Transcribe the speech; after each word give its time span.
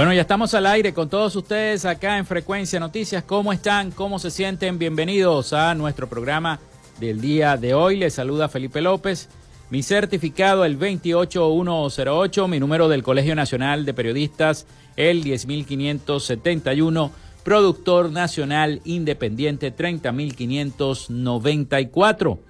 Bueno, 0.00 0.14
ya 0.14 0.22
estamos 0.22 0.54
al 0.54 0.64
aire 0.64 0.94
con 0.94 1.10
todos 1.10 1.36
ustedes 1.36 1.84
acá 1.84 2.16
en 2.16 2.24
Frecuencia 2.24 2.80
Noticias. 2.80 3.22
¿Cómo 3.22 3.52
están? 3.52 3.90
¿Cómo 3.90 4.18
se 4.18 4.30
sienten? 4.30 4.78
Bienvenidos 4.78 5.52
a 5.52 5.74
nuestro 5.74 6.08
programa 6.08 6.58
del 6.98 7.20
día 7.20 7.58
de 7.58 7.74
hoy. 7.74 7.98
Les 7.98 8.14
saluda 8.14 8.48
Felipe 8.48 8.80
López. 8.80 9.28
Mi 9.68 9.82
certificado 9.82 10.64
el 10.64 10.78
28108, 10.78 12.48
mi 12.48 12.58
número 12.58 12.88
del 12.88 13.02
Colegio 13.02 13.34
Nacional 13.34 13.84
de 13.84 13.92
Periodistas 13.92 14.66
el 14.96 15.22
10571, 15.22 17.12
productor 17.44 18.10
nacional 18.10 18.80
independiente 18.86 19.70
30594. 19.70 22.40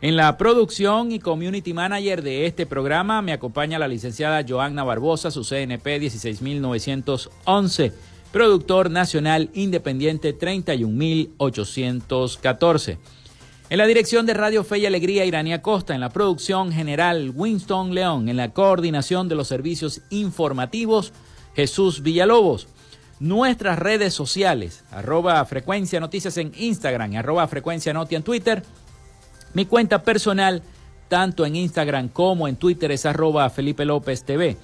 En 0.00 0.16
la 0.16 0.36
producción 0.36 1.10
y 1.10 1.18
community 1.18 1.72
manager 1.72 2.22
de 2.22 2.46
este 2.46 2.66
programa 2.66 3.20
me 3.20 3.32
acompaña 3.32 3.80
la 3.80 3.88
licenciada 3.88 4.44
Joanna 4.48 4.84
Barbosa, 4.84 5.32
su 5.32 5.42
CNP 5.42 5.98
16911, 5.98 7.92
productor 8.30 8.92
nacional 8.92 9.50
independiente 9.54 10.32
31814. 10.32 12.98
En 13.70 13.78
la 13.78 13.86
dirección 13.86 14.24
de 14.24 14.34
Radio 14.34 14.62
Fe 14.62 14.78
y 14.78 14.86
Alegría, 14.86 15.24
Irania 15.24 15.62
Costa. 15.62 15.96
En 15.96 16.00
la 16.00 16.10
producción 16.10 16.70
general, 16.70 17.32
Winston 17.34 17.92
León. 17.92 18.28
En 18.28 18.36
la 18.36 18.52
coordinación 18.52 19.28
de 19.28 19.34
los 19.34 19.48
servicios 19.48 20.02
informativos, 20.10 21.12
Jesús 21.56 22.02
Villalobos. 22.02 22.68
Nuestras 23.18 23.80
redes 23.80 24.14
sociales, 24.14 24.84
arroba 24.92 25.44
frecuencia 25.44 25.98
noticias 25.98 26.36
en 26.36 26.52
Instagram, 26.56 27.16
arroba 27.16 27.48
frecuencia 27.48 27.92
noti 27.92 28.14
en 28.14 28.22
Twitter 28.22 28.62
mi 29.54 29.66
cuenta 29.66 30.02
personal, 30.02 30.62
tanto 31.08 31.46
en 31.46 31.56
Instagram 31.56 32.08
como 32.08 32.48
en 32.48 32.56
Twitter, 32.56 32.90
es 32.92 33.06
arroba 33.06 33.48
Felipe 33.50 33.84
López 33.84 34.24
TV. 34.24 34.56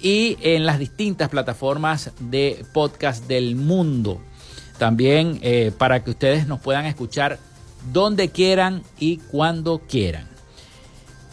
y 0.02 0.38
en 0.42 0.66
las 0.66 0.80
distintas 0.80 1.30
plataformas 1.30 2.12
de 2.20 2.66
podcast 2.74 3.28
del 3.28 3.56
mundo. 3.56 4.20
También 4.78 5.40
eh, 5.42 5.72
para 5.78 6.04
que 6.04 6.12
ustedes 6.12 6.48
nos 6.48 6.62
puedan 6.62 6.86
escuchar 6.86 7.40
donde 7.92 8.30
quieran 8.30 8.84
y 8.98 9.18
cuando 9.18 9.80
quieran. 9.80 10.30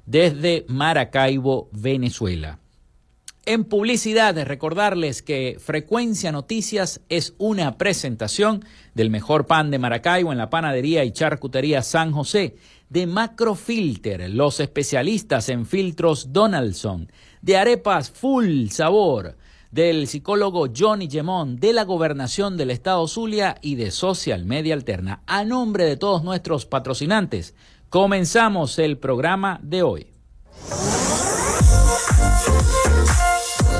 desde 0.08 0.64
Maracaibo, 0.68 1.68
Venezuela. 1.70 2.58
En 3.44 3.64
publicidad, 3.64 4.42
recordarles 4.46 5.20
que 5.20 5.58
Frecuencia 5.60 6.32
Noticias 6.32 7.02
es 7.10 7.34
una 7.36 7.76
presentación 7.76 8.64
del 8.94 9.10
mejor 9.10 9.46
pan 9.46 9.70
de 9.70 9.78
Maracaibo 9.78 10.32
en 10.32 10.38
la 10.38 10.48
panadería 10.48 11.04
y 11.04 11.12
charcutería 11.12 11.82
San 11.82 12.12
José, 12.12 12.56
de 12.88 13.06
Macrofilter, 13.06 14.30
los 14.30 14.60
especialistas 14.60 15.50
en 15.50 15.66
filtros 15.66 16.32
Donaldson, 16.32 17.12
de 17.42 17.58
arepas 17.58 18.10
full 18.10 18.68
sabor, 18.68 19.36
del 19.70 20.06
psicólogo 20.06 20.68
Johnny 20.74 21.10
Gemón, 21.10 21.56
de 21.56 21.74
la 21.74 21.84
gobernación 21.84 22.56
del 22.56 22.70
estado 22.70 23.06
Zulia 23.06 23.56
y 23.60 23.74
de 23.74 23.90
Social 23.90 24.46
Media 24.46 24.72
Alterna. 24.72 25.22
A 25.26 25.44
nombre 25.44 25.84
de 25.84 25.98
todos 25.98 26.24
nuestros 26.24 26.64
patrocinantes, 26.64 27.54
Comenzamos 27.90 28.78
el 28.78 28.98
programa 28.98 29.60
de 29.62 29.82
hoy. 29.82 30.12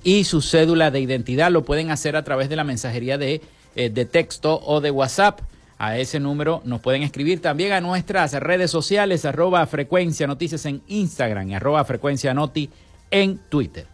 y 0.03 0.25
su 0.25 0.41
cédula 0.41 0.91
de 0.91 1.01
identidad. 1.01 1.51
Lo 1.51 1.67
pueden 1.67 1.91
hacer 1.91 2.17
a 2.17 2.25
través 2.25 2.49
de 2.49 2.57
la 2.57 2.65
mensajería 2.65 3.19
de, 3.19 3.43
eh, 3.77 3.91
de 3.91 4.07
texto 4.07 4.59
o 4.65 4.81
de 4.81 4.91
WhatsApp. 4.91 5.41
A 5.77 5.99
ese 5.99 6.19
número 6.19 6.63
nos 6.65 6.81
pueden 6.81 7.03
escribir 7.03 7.43
también 7.43 7.73
a 7.73 7.83
nuestras 7.83 8.33
redes 8.33 8.71
sociales, 8.71 9.27
arroba 9.27 9.67
frecuencia 9.67 10.27
noticias 10.27 10.65
en 10.65 10.81
Instagram 10.89 11.51
y 11.51 11.57
arroba 11.57 11.85
frecuencia 11.85 12.33
noti 12.33 12.71
en 13.11 13.37
Twitter. 13.51 13.92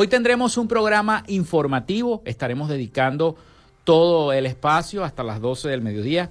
Hoy 0.00 0.06
tendremos 0.06 0.56
un 0.58 0.68
programa 0.68 1.24
informativo, 1.26 2.22
estaremos 2.24 2.68
dedicando 2.68 3.34
todo 3.82 4.32
el 4.32 4.46
espacio 4.46 5.02
hasta 5.02 5.24
las 5.24 5.40
12 5.40 5.70
del 5.70 5.80
mediodía 5.80 6.30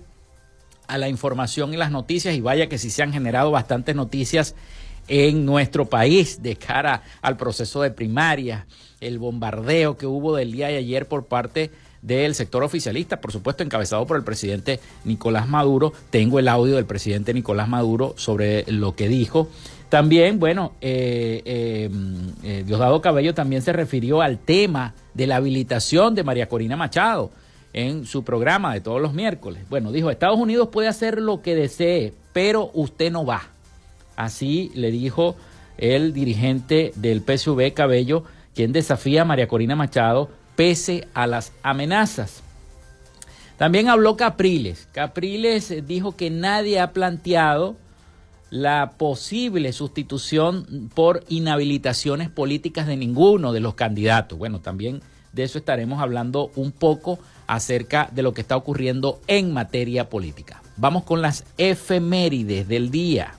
a 0.87 0.97
la 0.97 1.09
información 1.09 1.73
y 1.73 1.75
las 1.75 1.91
noticias 1.91 2.33
y 2.33 2.39
vaya 2.39 2.69
que 2.69 2.77
sí 2.77 2.89
se 2.89 3.03
han 3.03 3.11
generado 3.11 3.51
bastantes 3.51 3.93
noticias 3.93 4.55
en 5.09 5.45
nuestro 5.45 5.83
país 5.83 6.41
de 6.41 6.55
cara 6.55 7.03
al 7.21 7.35
proceso 7.35 7.81
de 7.81 7.91
primaria, 7.91 8.67
el 9.01 9.19
bombardeo 9.19 9.97
que 9.97 10.05
hubo 10.05 10.33
del 10.33 10.53
día 10.53 10.69
de 10.69 10.77
ayer 10.77 11.05
por 11.05 11.25
parte 11.25 11.69
del 12.01 12.35
sector 12.35 12.63
oficialista, 12.63 13.19
por 13.19 13.33
supuesto 13.33 13.63
encabezado 13.63 14.07
por 14.07 14.15
el 14.15 14.23
presidente 14.23 14.79
Nicolás 15.03 15.49
Maduro. 15.49 15.91
Tengo 16.09 16.39
el 16.39 16.47
audio 16.47 16.77
del 16.77 16.85
presidente 16.85 17.33
Nicolás 17.33 17.67
Maduro 17.67 18.13
sobre 18.15 18.63
lo 18.71 18.95
que 18.95 19.09
dijo 19.09 19.49
también, 19.89 20.39
bueno, 20.39 20.73
eh, 20.81 21.41
eh, 21.45 21.89
eh, 22.43 22.63
Diosdado 22.65 23.01
Cabello 23.01 23.33
también 23.33 23.61
se 23.61 23.71
refirió 23.71 24.21
al 24.21 24.37
tema 24.37 24.93
de 25.13 25.27
la 25.27 25.37
habilitación 25.37 26.13
de 26.13 26.23
María 26.23 26.49
Corina 26.49 26.75
Machado 26.75 27.31
en 27.71 28.05
su 28.05 28.23
programa 28.23 28.73
de 28.73 28.81
todos 28.81 29.01
los 29.01 29.13
miércoles. 29.13 29.63
Bueno, 29.69 29.91
dijo, 29.91 30.09
Estados 30.09 30.39
Unidos 30.39 30.69
puede 30.71 30.89
hacer 30.89 31.21
lo 31.21 31.41
que 31.41 31.55
desee, 31.55 32.13
pero 32.33 32.69
usted 32.73 33.11
no 33.11 33.25
va. 33.25 33.43
Así 34.17 34.71
le 34.73 34.91
dijo 34.91 35.35
el 35.77 36.13
dirigente 36.13 36.91
del 36.95 37.21
PSV 37.21 37.73
Cabello, 37.73 38.23
quien 38.53 38.73
desafía 38.73 39.21
a 39.21 39.25
María 39.25 39.47
Corina 39.47 39.75
Machado 39.75 40.29
pese 40.57 41.07
a 41.13 41.27
las 41.27 41.53
amenazas. 41.63 42.41
También 43.57 43.87
habló 43.87 44.17
Capriles. 44.17 44.87
Capriles 44.91 45.87
dijo 45.87 46.15
que 46.15 46.29
nadie 46.29 46.79
ha 46.79 46.91
planteado 46.91 47.75
la 48.49 48.91
posible 48.97 49.73
sustitución 49.73 50.89
por 50.93 51.23
inhabilitaciones 51.27 52.29
políticas 52.29 52.87
de 52.87 52.97
ninguno 52.97 53.53
de 53.53 53.59
los 53.59 53.75
candidatos. 53.75 54.37
Bueno, 54.37 54.59
también 54.59 55.01
de 55.33 55.43
eso 55.43 55.57
estaremos 55.57 56.01
hablando 56.01 56.51
un 56.55 56.71
poco 56.71 57.19
acerca 57.45 58.09
de 58.11 58.23
lo 58.23 58.33
que 58.33 58.41
está 58.41 58.55
ocurriendo 58.55 59.21
en 59.27 59.53
materia 59.53 60.09
política. 60.09 60.61
Vamos 60.77 61.03
con 61.03 61.21
las 61.21 61.43
efemérides 61.57 62.67
del 62.67 62.91
día. 62.91 63.33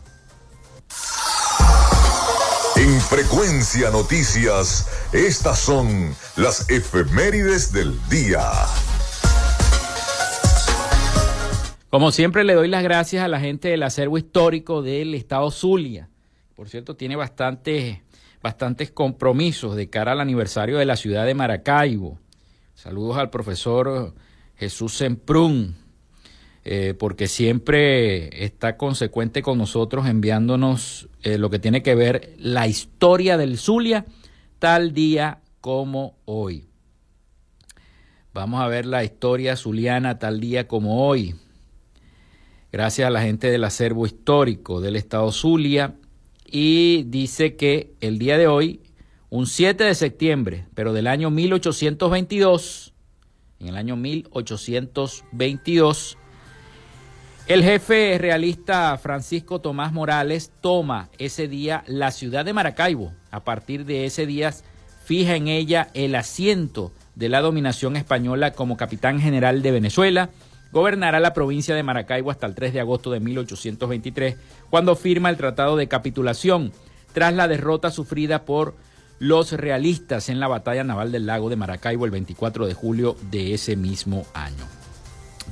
En 2.76 3.00
frecuencia 3.00 3.90
noticias, 3.90 4.86
estas 5.12 5.58
son 5.58 6.14
las 6.36 6.70
efemérides 6.70 7.72
del 7.72 7.98
día. 8.08 8.50
Como 11.90 12.10
siempre 12.10 12.44
le 12.44 12.52
doy 12.52 12.68
las 12.68 12.82
gracias 12.82 13.24
a 13.24 13.28
la 13.28 13.40
gente 13.40 13.68
del 13.68 13.82
acervo 13.82 14.18
histórico 14.18 14.82
del 14.82 15.14
estado 15.14 15.50
Zulia. 15.50 16.10
Por 16.54 16.68
cierto, 16.68 16.96
tiene 16.96 17.16
bastantes, 17.16 18.00
bastantes 18.42 18.90
compromisos 18.90 19.74
de 19.74 19.88
cara 19.88 20.12
al 20.12 20.20
aniversario 20.20 20.76
de 20.76 20.84
la 20.84 20.96
ciudad 20.96 21.24
de 21.24 21.32
Maracaibo. 21.32 22.18
Saludos 22.74 23.16
al 23.16 23.30
profesor 23.30 24.12
Jesús 24.56 24.98
Semprún, 24.98 25.76
eh, 26.62 26.92
porque 26.98 27.26
siempre 27.26 28.44
está 28.44 28.76
consecuente 28.76 29.40
con 29.40 29.56
nosotros 29.56 30.06
enviándonos 30.06 31.08
eh, 31.22 31.38
lo 31.38 31.48
que 31.48 31.58
tiene 31.58 31.82
que 31.82 31.94
ver 31.94 32.34
la 32.36 32.66
historia 32.66 33.38
del 33.38 33.56
Zulia 33.56 34.04
tal 34.58 34.92
día 34.92 35.40
como 35.62 36.18
hoy. 36.26 36.68
Vamos 38.34 38.60
a 38.60 38.68
ver 38.68 38.84
la 38.84 39.04
historia 39.04 39.56
zuliana 39.56 40.18
tal 40.18 40.38
día 40.38 40.68
como 40.68 41.08
hoy 41.08 41.34
gracias 42.72 43.06
a 43.06 43.10
la 43.10 43.20
gente 43.22 43.50
del 43.50 43.64
acervo 43.64 44.06
histórico 44.06 44.80
del 44.80 44.96
estado 44.96 45.30
Zulia, 45.32 45.94
y 46.50 47.02
dice 47.04 47.56
que 47.56 47.92
el 48.00 48.18
día 48.18 48.38
de 48.38 48.46
hoy, 48.46 48.80
un 49.30 49.46
7 49.46 49.84
de 49.84 49.94
septiembre, 49.94 50.66
pero 50.74 50.94
del 50.94 51.06
año 51.06 51.30
1822, 51.30 52.94
en 53.60 53.68
el 53.68 53.76
año 53.76 53.96
1822, 53.96 56.16
el 57.48 57.64
jefe 57.64 58.16
realista 58.18 58.96
Francisco 58.98 59.60
Tomás 59.60 59.92
Morales 59.92 60.52
toma 60.60 61.08
ese 61.18 61.48
día 61.48 61.82
la 61.86 62.10
ciudad 62.10 62.44
de 62.44 62.52
Maracaibo. 62.52 63.14
A 63.30 63.42
partir 63.42 63.86
de 63.86 64.04
ese 64.04 64.26
día 64.26 64.52
fija 65.04 65.34
en 65.34 65.48
ella 65.48 65.88
el 65.94 66.14
asiento 66.14 66.92
de 67.14 67.30
la 67.30 67.40
dominación 67.40 67.96
española 67.96 68.52
como 68.52 68.76
capitán 68.76 69.18
general 69.20 69.62
de 69.62 69.70
Venezuela 69.70 70.28
gobernará 70.72 71.20
la 71.20 71.34
provincia 71.34 71.74
de 71.74 71.82
Maracaibo 71.82 72.30
hasta 72.30 72.46
el 72.46 72.54
3 72.54 72.72
de 72.72 72.80
agosto 72.80 73.10
de 73.10 73.20
1823, 73.20 74.36
cuando 74.70 74.96
firma 74.96 75.30
el 75.30 75.36
Tratado 75.36 75.76
de 75.76 75.88
Capitulación, 75.88 76.72
tras 77.12 77.34
la 77.34 77.48
derrota 77.48 77.90
sufrida 77.90 78.44
por 78.44 78.74
los 79.18 79.52
realistas 79.52 80.28
en 80.28 80.40
la 80.40 80.48
batalla 80.48 80.84
naval 80.84 81.10
del 81.10 81.26
lago 81.26 81.50
de 81.50 81.56
Maracaibo 81.56 82.04
el 82.04 82.10
24 82.10 82.66
de 82.66 82.74
julio 82.74 83.16
de 83.30 83.54
ese 83.54 83.76
mismo 83.76 84.26
año. 84.34 84.64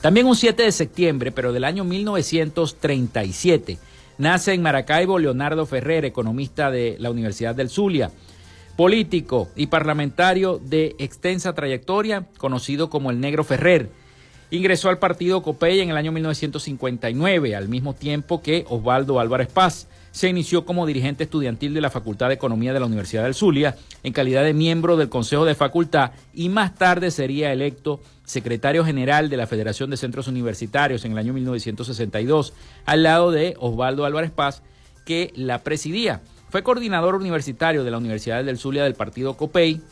También 0.01 0.27
un 0.27 0.37
7 0.37 0.63
de 0.63 0.73
septiembre, 0.73 1.33
pero 1.33 1.53
del 1.53 1.65
año 1.65 1.83
1937, 1.83 3.79
nace 4.19 4.53
en 4.53 4.63
Maracaibo 4.63 5.19
Leonardo 5.19 5.67
Ferrer, 5.67 6.05
economista 6.05 6.71
de 6.71 6.97
la 7.01 7.11
Universidad 7.11 7.55
del 7.55 7.71
Zulia, 7.71 8.11
político 8.77 9.49
y 9.57 9.69
parlamentario 9.69 10.61
de 10.63 10.95
extensa 10.99 11.55
trayectoria, 11.55 12.27
conocido 12.37 12.91
como 12.91 13.11
el 13.11 13.21
Negro 13.21 13.43
Ferrer 13.43 13.89
Ingresó 14.51 14.91
al 14.91 14.99
partido 14.99 15.43
Copey 15.43 15.81
en 15.81 15.91
el 15.91 15.97
año 15.97 16.13
1959, 16.13 17.57
al 17.57 17.69
mismo 17.69 17.95
tiempo 17.95 18.43
que 18.43 18.65
Osvaldo 18.69 19.19
Álvarez 19.19 19.49
Paz. 19.49 19.89
Se 20.13 20.29
inició 20.29 20.65
como 20.65 20.87
dirigente 20.87 21.25
estudiantil 21.25 21.75
de 21.75 21.81
la 21.81 21.91
Facultad 21.91 22.29
de 22.29 22.35
Economía 22.35 22.73
de 22.73 22.79
la 22.79 22.87
Universidad 22.87 23.25
del 23.25 23.35
Zulia, 23.35 23.77
en 24.05 24.13
calidad 24.13 24.45
de 24.45 24.55
miembro 24.55 24.97
del 24.97 25.09
Consejo 25.09 25.45
de 25.45 25.57
Facultad, 25.57 26.13
y 26.33 26.49
más 26.49 26.77
tarde 26.77 27.11
sería 27.11 27.53
electo 27.53 28.01
secretario 28.25 28.85
general 28.85 29.29
de 29.29 29.37
la 29.37 29.49
Federación 29.49 29.91
de 29.91 29.97
Centros 29.97 30.29
Universitarios 30.29 31.05
en 31.05 31.13
el 31.13 31.19
año 31.19 31.33
1962, 31.33 32.55
al 32.87 33.03
lado 33.03 33.33
de 33.33 33.57
Osvaldo 33.59 34.05
Álvarez 34.05 34.31
Paz, 34.31 34.63
que 35.05 35.33
la 35.35 35.65
presidía. 35.65 36.23
Fue 36.49 36.63
coordinador 36.63 37.17
universitario 37.17 37.83
de 37.83 37.91
la 37.91 37.99
Universidad 37.99 38.45
del 38.45 38.59
Zulia 38.59 38.85
del 38.85 38.95
partido 38.95 39.37
COPEI 39.37 39.83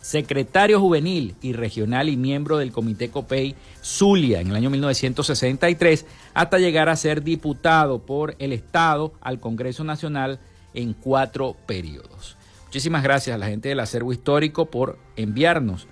secretario 0.00 0.80
juvenil 0.80 1.34
y 1.42 1.52
regional 1.52 2.08
y 2.08 2.16
miembro 2.16 2.58
del 2.58 2.72
Comité 2.72 3.10
COPEI 3.10 3.54
Zulia 3.82 4.40
en 4.40 4.48
el 4.48 4.56
año 4.56 4.70
1963, 4.70 6.06
hasta 6.34 6.58
llegar 6.58 6.88
a 6.88 6.96
ser 6.96 7.22
diputado 7.22 8.00
por 8.00 8.34
el 8.38 8.52
Estado 8.52 9.12
al 9.20 9.40
Congreso 9.40 9.84
Nacional 9.84 10.38
en 10.74 10.94
cuatro 10.94 11.56
periodos. 11.66 12.36
Muchísimas 12.66 13.02
gracias 13.02 13.34
a 13.34 13.38
la 13.38 13.48
gente 13.48 13.70
del 13.70 13.80
acervo 13.80 14.12
histórico 14.12 14.66
por 14.66 14.98
enviarnos 15.16 15.86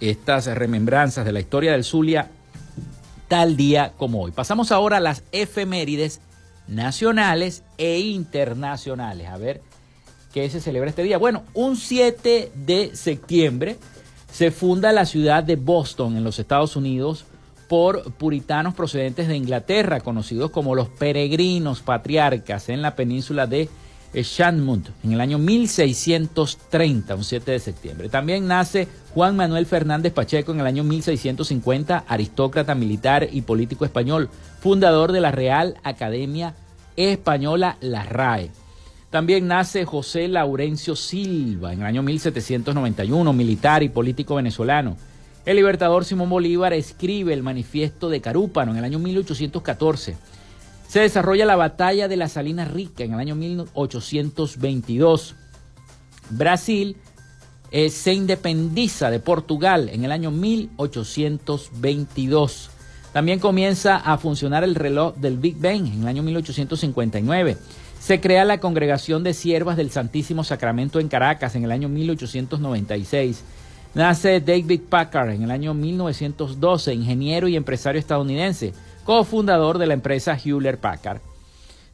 estas 0.00 0.46
remembranzas 0.46 1.24
de 1.24 1.32
la 1.32 1.40
historia 1.40 1.72
del 1.72 1.84
Zulia 1.84 2.30
tal 3.28 3.56
día 3.56 3.92
como 3.96 4.22
hoy. 4.22 4.30
Pasamos 4.30 4.72
ahora 4.72 4.98
a 4.98 5.00
las 5.00 5.24
efemérides 5.32 6.20
nacionales 6.68 7.62
e 7.78 8.00
internacionales. 8.00 9.28
A 9.28 9.36
ver 9.36 9.62
que 10.32 10.48
se 10.50 10.60
celebra 10.60 10.90
este 10.90 11.02
día? 11.02 11.18
Bueno, 11.18 11.44
un 11.54 11.76
7 11.76 12.52
de 12.54 12.96
septiembre 12.96 13.76
se 14.32 14.50
funda 14.50 14.92
la 14.92 15.04
ciudad 15.04 15.44
de 15.44 15.56
Boston 15.56 16.16
en 16.16 16.24
los 16.24 16.38
Estados 16.38 16.76
Unidos 16.76 17.26
por 17.68 18.12
puritanos 18.14 18.74
procedentes 18.74 19.28
de 19.28 19.36
Inglaterra, 19.36 20.00
conocidos 20.00 20.50
como 20.50 20.74
los 20.74 20.88
peregrinos 20.88 21.80
patriarcas 21.80 22.68
en 22.68 22.82
la 22.82 22.96
península 22.96 23.46
de 23.46 23.68
Shanmouth 24.14 24.90
en 25.04 25.12
el 25.12 25.20
año 25.20 25.38
1630, 25.38 27.14
un 27.14 27.24
7 27.24 27.50
de 27.50 27.58
septiembre. 27.58 28.08
También 28.10 28.46
nace 28.46 28.88
Juan 29.14 29.36
Manuel 29.36 29.64
Fernández 29.64 30.12
Pacheco 30.12 30.52
en 30.52 30.60
el 30.60 30.66
año 30.66 30.84
1650, 30.84 32.04
aristócrata 32.06 32.74
militar 32.74 33.28
y 33.30 33.40
político 33.42 33.84
español, 33.84 34.28
fundador 34.60 35.12
de 35.12 35.20
la 35.22 35.30
Real 35.30 35.76
Academia 35.82 36.54
Española, 36.96 37.78
la 37.80 38.04
RAE. 38.04 38.50
También 39.12 39.46
nace 39.46 39.84
José 39.84 40.26
Laurencio 40.26 40.96
Silva 40.96 41.72
en 41.74 41.80
el 41.80 41.86
año 41.86 42.02
1791, 42.02 43.30
militar 43.34 43.82
y 43.82 43.90
político 43.90 44.36
venezolano. 44.36 44.96
El 45.44 45.56
libertador 45.56 46.06
Simón 46.06 46.30
Bolívar 46.30 46.72
escribe 46.72 47.34
el 47.34 47.42
manifiesto 47.42 48.08
de 48.08 48.22
Carúpano 48.22 48.72
en 48.72 48.78
el 48.78 48.84
año 48.84 48.98
1814. 48.98 50.16
Se 50.88 51.00
desarrolla 51.00 51.44
la 51.44 51.56
batalla 51.56 52.08
de 52.08 52.16
la 52.16 52.30
Salina 52.30 52.64
Rica 52.64 53.04
en 53.04 53.12
el 53.12 53.20
año 53.20 53.34
1822. 53.34 55.34
Brasil 56.30 56.96
eh, 57.70 57.90
se 57.90 58.14
independiza 58.14 59.10
de 59.10 59.20
Portugal 59.20 59.90
en 59.92 60.06
el 60.06 60.12
año 60.12 60.30
1822. 60.30 62.70
También 63.12 63.40
comienza 63.40 63.96
a 63.96 64.16
funcionar 64.16 64.64
el 64.64 64.74
reloj 64.74 65.16
del 65.16 65.36
Big 65.36 65.58
Bang 65.58 65.86
en 65.86 66.00
el 66.00 66.08
año 66.08 66.22
1859. 66.22 67.58
Se 68.02 68.20
crea 68.20 68.44
la 68.44 68.58
Congregación 68.58 69.22
de 69.22 69.32
Siervas 69.32 69.76
del 69.76 69.92
Santísimo 69.92 70.42
Sacramento 70.42 70.98
en 70.98 71.06
Caracas 71.06 71.54
en 71.54 71.62
el 71.62 71.70
año 71.70 71.88
1896. 71.88 73.44
Nace 73.94 74.40
David 74.40 74.80
Packard 74.88 75.30
en 75.30 75.44
el 75.44 75.52
año 75.52 75.72
1912, 75.72 76.94
ingeniero 76.94 77.46
y 77.46 77.54
empresario 77.54 78.00
estadounidense, 78.00 78.72
cofundador 79.04 79.78
de 79.78 79.86
la 79.86 79.94
empresa 79.94 80.36
Hewlett 80.36 80.80
Packard. 80.80 81.20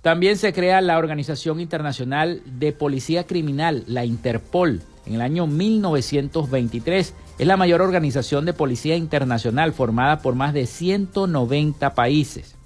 También 0.01 0.39
se 0.39 0.55
crea 0.55 0.81
la 0.81 0.97
Organización 0.97 1.61
Internacional 1.61 2.41
de 2.47 2.73
Policía 2.73 3.27
Criminal, 3.27 3.85
la 3.87 4.07
Interpol, 4.07 4.81
en 5.05 5.15
el 5.15 5.21
año 5.21 5.47
1923. 5.47 7.15
Es 7.39 7.47
la 7.47 7.59
mayor 7.59 7.83
organización 7.83 8.47
de 8.47 8.55
policía 8.55 8.97
internacional 8.97 9.75
formada 9.75 10.21
por 10.21 10.35
más 10.35 10.55
de 10.55 10.65
190 10.65 11.95
países. 11.95 12.58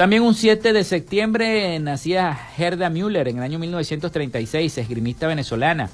También 0.00 0.22
un 0.22 0.34
7 0.34 0.72
de 0.72 0.82
septiembre 0.82 1.78
nacía 1.78 2.34
Gerda 2.34 2.88
Müller 2.88 3.28
en 3.28 3.36
el 3.36 3.42
año 3.42 3.58
1936, 3.58 4.78
esgrimista 4.78 5.26
venezolana, 5.26 5.90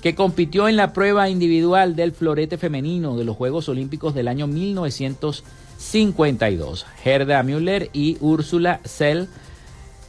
que 0.00 0.14
compitió 0.14 0.66
en 0.66 0.76
la 0.76 0.94
prueba 0.94 1.28
individual 1.28 1.94
del 1.94 2.12
florete 2.12 2.56
femenino 2.56 3.18
de 3.18 3.24
los 3.24 3.36
Juegos 3.36 3.68
Olímpicos 3.68 4.14
del 4.14 4.28
año 4.28 4.46
1952. 4.46 6.86
Gerda 7.02 7.42
Müller 7.42 7.90
y 7.92 8.16
Úrsula 8.22 8.80
Zell 8.86 9.28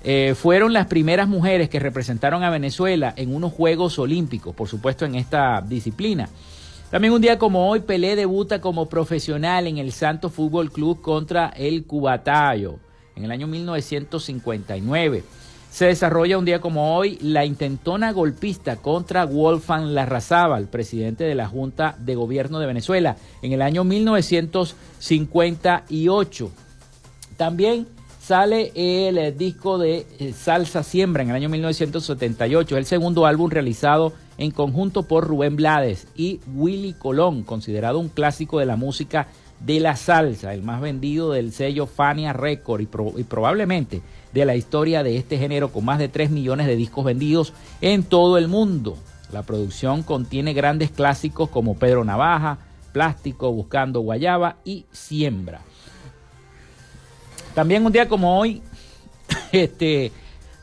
eh, 0.06 0.34
fueron 0.34 0.72
las 0.72 0.88
primeras 0.88 1.28
mujeres 1.28 1.68
que 1.68 1.82
representaron 1.82 2.46
a 2.46 2.52
Venezuela 2.52 3.14
en 3.18 3.36
unos 3.36 3.52
Juegos 3.52 4.00
Olímpicos, 4.00 4.56
por 4.56 4.70
supuesto 4.70 5.04
en 5.04 5.16
esta 5.16 5.60
disciplina. 5.60 6.30
También 6.90 7.14
un 7.14 7.20
día 7.20 7.38
como 7.38 7.70
hoy, 7.70 7.82
Pelé 7.82 8.16
debuta 8.16 8.62
como 8.62 8.88
profesional 8.88 9.68
en 9.68 9.78
el 9.78 9.92
Santo 9.92 10.30
Fútbol 10.30 10.72
Club 10.72 11.02
contra 11.02 11.50
el 11.50 11.84
Cubatayo 11.84 12.80
en 13.16 13.26
el 13.26 13.32
año 13.32 13.48
1959. 13.48 15.24
Se 15.72 15.86
desarrolla 15.86 16.38
un 16.38 16.44
día 16.44 16.60
como 16.60 16.98
hoy 16.98 17.18
la 17.22 17.46
intentona 17.46 18.12
golpista 18.12 18.76
contra 18.76 19.26
Wolfgang 19.26 19.94
Larrazábal, 19.94 20.68
presidente 20.68 21.24
de 21.24 21.34
la 21.34 21.48
Junta 21.48 21.96
de 21.98 22.16
Gobierno 22.16 22.60
de 22.60 22.66
Venezuela, 22.66 23.16
en 23.42 23.54
el 23.54 23.62
año 23.62 23.86
1958. 23.86 26.52
También 27.38 27.88
sale 28.22 28.74
el 28.76 29.38
disco 29.38 29.78
de 29.78 30.06
eh, 30.20 30.34
Salsa 30.34 30.84
Siembra 30.84 31.24
en 31.24 31.30
el 31.30 31.38
año 31.38 31.48
1978, 31.48 32.78
el 32.78 32.86
segundo 32.86 33.26
álbum 33.26 33.50
realizado 33.50 34.12
en 34.38 34.52
conjunto 34.52 35.04
por 35.04 35.26
Rubén 35.26 35.56
Blades 35.56 36.06
y 36.16 36.42
Willy 36.54 36.92
Colón, 36.94 37.44
considerado 37.44 38.00
un 38.00 38.10
clásico 38.10 38.60
de 38.60 38.66
la 38.66 38.76
música 38.76 39.30
de 39.66 39.80
la 39.80 39.96
salsa, 39.96 40.54
el 40.54 40.64
más 40.64 40.82
vendido 40.82 41.32
del 41.32 41.52
sello 41.52 41.86
Fania 41.86 42.34
Record 42.34 42.82
y, 42.82 43.24
probablemente 43.24 44.02
de 44.34 44.46
la 44.46 44.56
historia 44.56 45.04
de 45.04 45.18
este 45.18 45.38
género 45.38 45.72
con 45.72 45.86
más 45.86 46.00
de 46.00 46.08
3 46.08 46.32
millones 46.32 46.68
de 46.68 46.76
discos 46.76 47.06
vendidos 47.06 47.54
en 47.82 48.04
todo 48.04 48.38
el 48.38 48.48
mundo. 48.48 48.98
La 49.32 49.44
producción 49.44 50.04
contiene 50.04 50.54
grandes 50.54 50.92
clásicos 50.92 51.50
como 51.50 51.76
Pedro 51.76 52.04
Navaja, 52.04 52.58
Plástico, 52.92 53.52
Buscando 53.52 54.02
Guayaba 54.02 54.58
y 54.66 54.86
Siembra. 54.92 55.62
También 57.54 57.86
un 57.86 57.92
día 57.92 58.08
como 58.08 58.40
hoy, 58.40 58.62
este, 59.52 60.12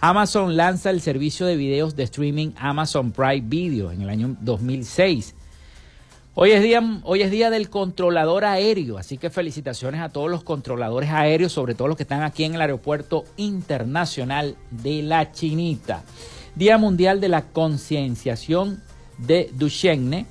Amazon 0.00 0.56
lanza 0.56 0.90
el 0.90 1.00
servicio 1.00 1.46
de 1.46 1.56
videos 1.56 1.94
de 1.96 2.02
streaming 2.02 2.50
Amazon 2.56 3.12
Prime 3.12 3.42
Video 3.46 3.92
en 3.92 4.02
el 4.02 4.08
año 4.08 4.36
2006. 4.40 5.34
Hoy 6.40 6.52
es, 6.52 6.62
día, 6.62 6.80
hoy 7.02 7.22
es 7.22 7.32
día 7.32 7.50
del 7.50 7.68
controlador 7.68 8.44
aéreo, 8.44 8.96
así 8.96 9.18
que 9.18 9.28
felicitaciones 9.28 10.00
a 10.00 10.08
todos 10.08 10.30
los 10.30 10.44
controladores 10.44 11.10
aéreos, 11.10 11.50
sobre 11.50 11.74
todo 11.74 11.88
los 11.88 11.96
que 11.96 12.04
están 12.04 12.22
aquí 12.22 12.44
en 12.44 12.54
el 12.54 12.60
Aeropuerto 12.60 13.24
Internacional 13.36 14.54
de 14.70 15.02
la 15.02 15.32
Chinita. 15.32 16.04
Día 16.54 16.78
Mundial 16.78 17.20
de 17.20 17.28
la 17.28 17.42
Concienciación 17.42 18.80
de 19.18 19.50
Duchenne, 19.52 20.26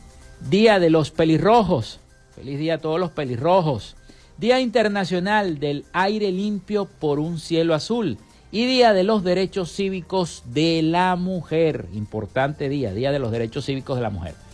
Día 0.49 0.79
de 0.79 0.89
los 0.89 1.11
Pelirrojos, 1.11 1.99
feliz 2.33 2.57
día 2.57 2.75
a 2.75 2.77
todos 2.77 3.01
los 3.01 3.11
pelirrojos, 3.11 3.97
Día 4.37 4.61
Internacional 4.61 5.59
del 5.59 5.83
Aire 5.91 6.31
Limpio 6.31 6.85
por 6.85 7.19
un 7.19 7.37
Cielo 7.37 7.75
Azul. 7.75 8.17
Y 8.49 8.65
Día 8.65 8.93
de 8.93 9.03
los 9.03 9.25
Derechos 9.25 9.75
Cívicos 9.75 10.43
de 10.45 10.81
la 10.83 11.17
Mujer, 11.17 11.85
importante 11.93 12.69
día, 12.69 12.93
Día 12.93 13.11
de 13.11 13.19
los 13.19 13.29
Derechos 13.29 13.65
Cívicos 13.65 13.97
de 13.97 14.03
la 14.03 14.09
Mujer. 14.09 14.47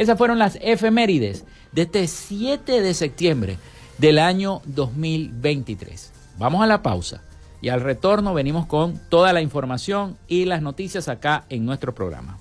Esas 0.00 0.16
fueron 0.16 0.38
las 0.38 0.56
efemérides 0.62 1.44
de 1.72 1.82
este 1.82 2.08
7 2.08 2.80
de 2.80 2.94
septiembre 2.94 3.58
del 3.98 4.18
año 4.18 4.62
2023. 4.64 6.10
Vamos 6.38 6.62
a 6.62 6.66
la 6.66 6.82
pausa 6.82 7.22
y 7.60 7.68
al 7.68 7.82
retorno 7.82 8.32
venimos 8.32 8.64
con 8.64 8.98
toda 9.10 9.34
la 9.34 9.42
información 9.42 10.16
y 10.26 10.46
las 10.46 10.62
noticias 10.62 11.08
acá 11.08 11.44
en 11.50 11.66
nuestro 11.66 11.94
programa. 11.94 12.38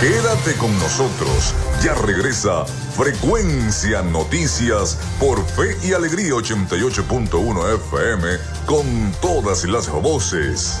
Quédate 0.00 0.54
con 0.60 0.72
nosotros, 0.78 1.56
ya 1.82 1.94
regresa 1.94 2.64
Frecuencia 2.64 4.02
Noticias 4.02 4.96
por 5.18 5.44
Fe 5.44 5.76
y 5.84 5.92
Alegría 5.92 6.34
88.1 6.34 7.74
FM 7.88 8.28
con 8.66 8.86
todas 9.20 9.64
las 9.64 9.90
voces. 9.90 10.80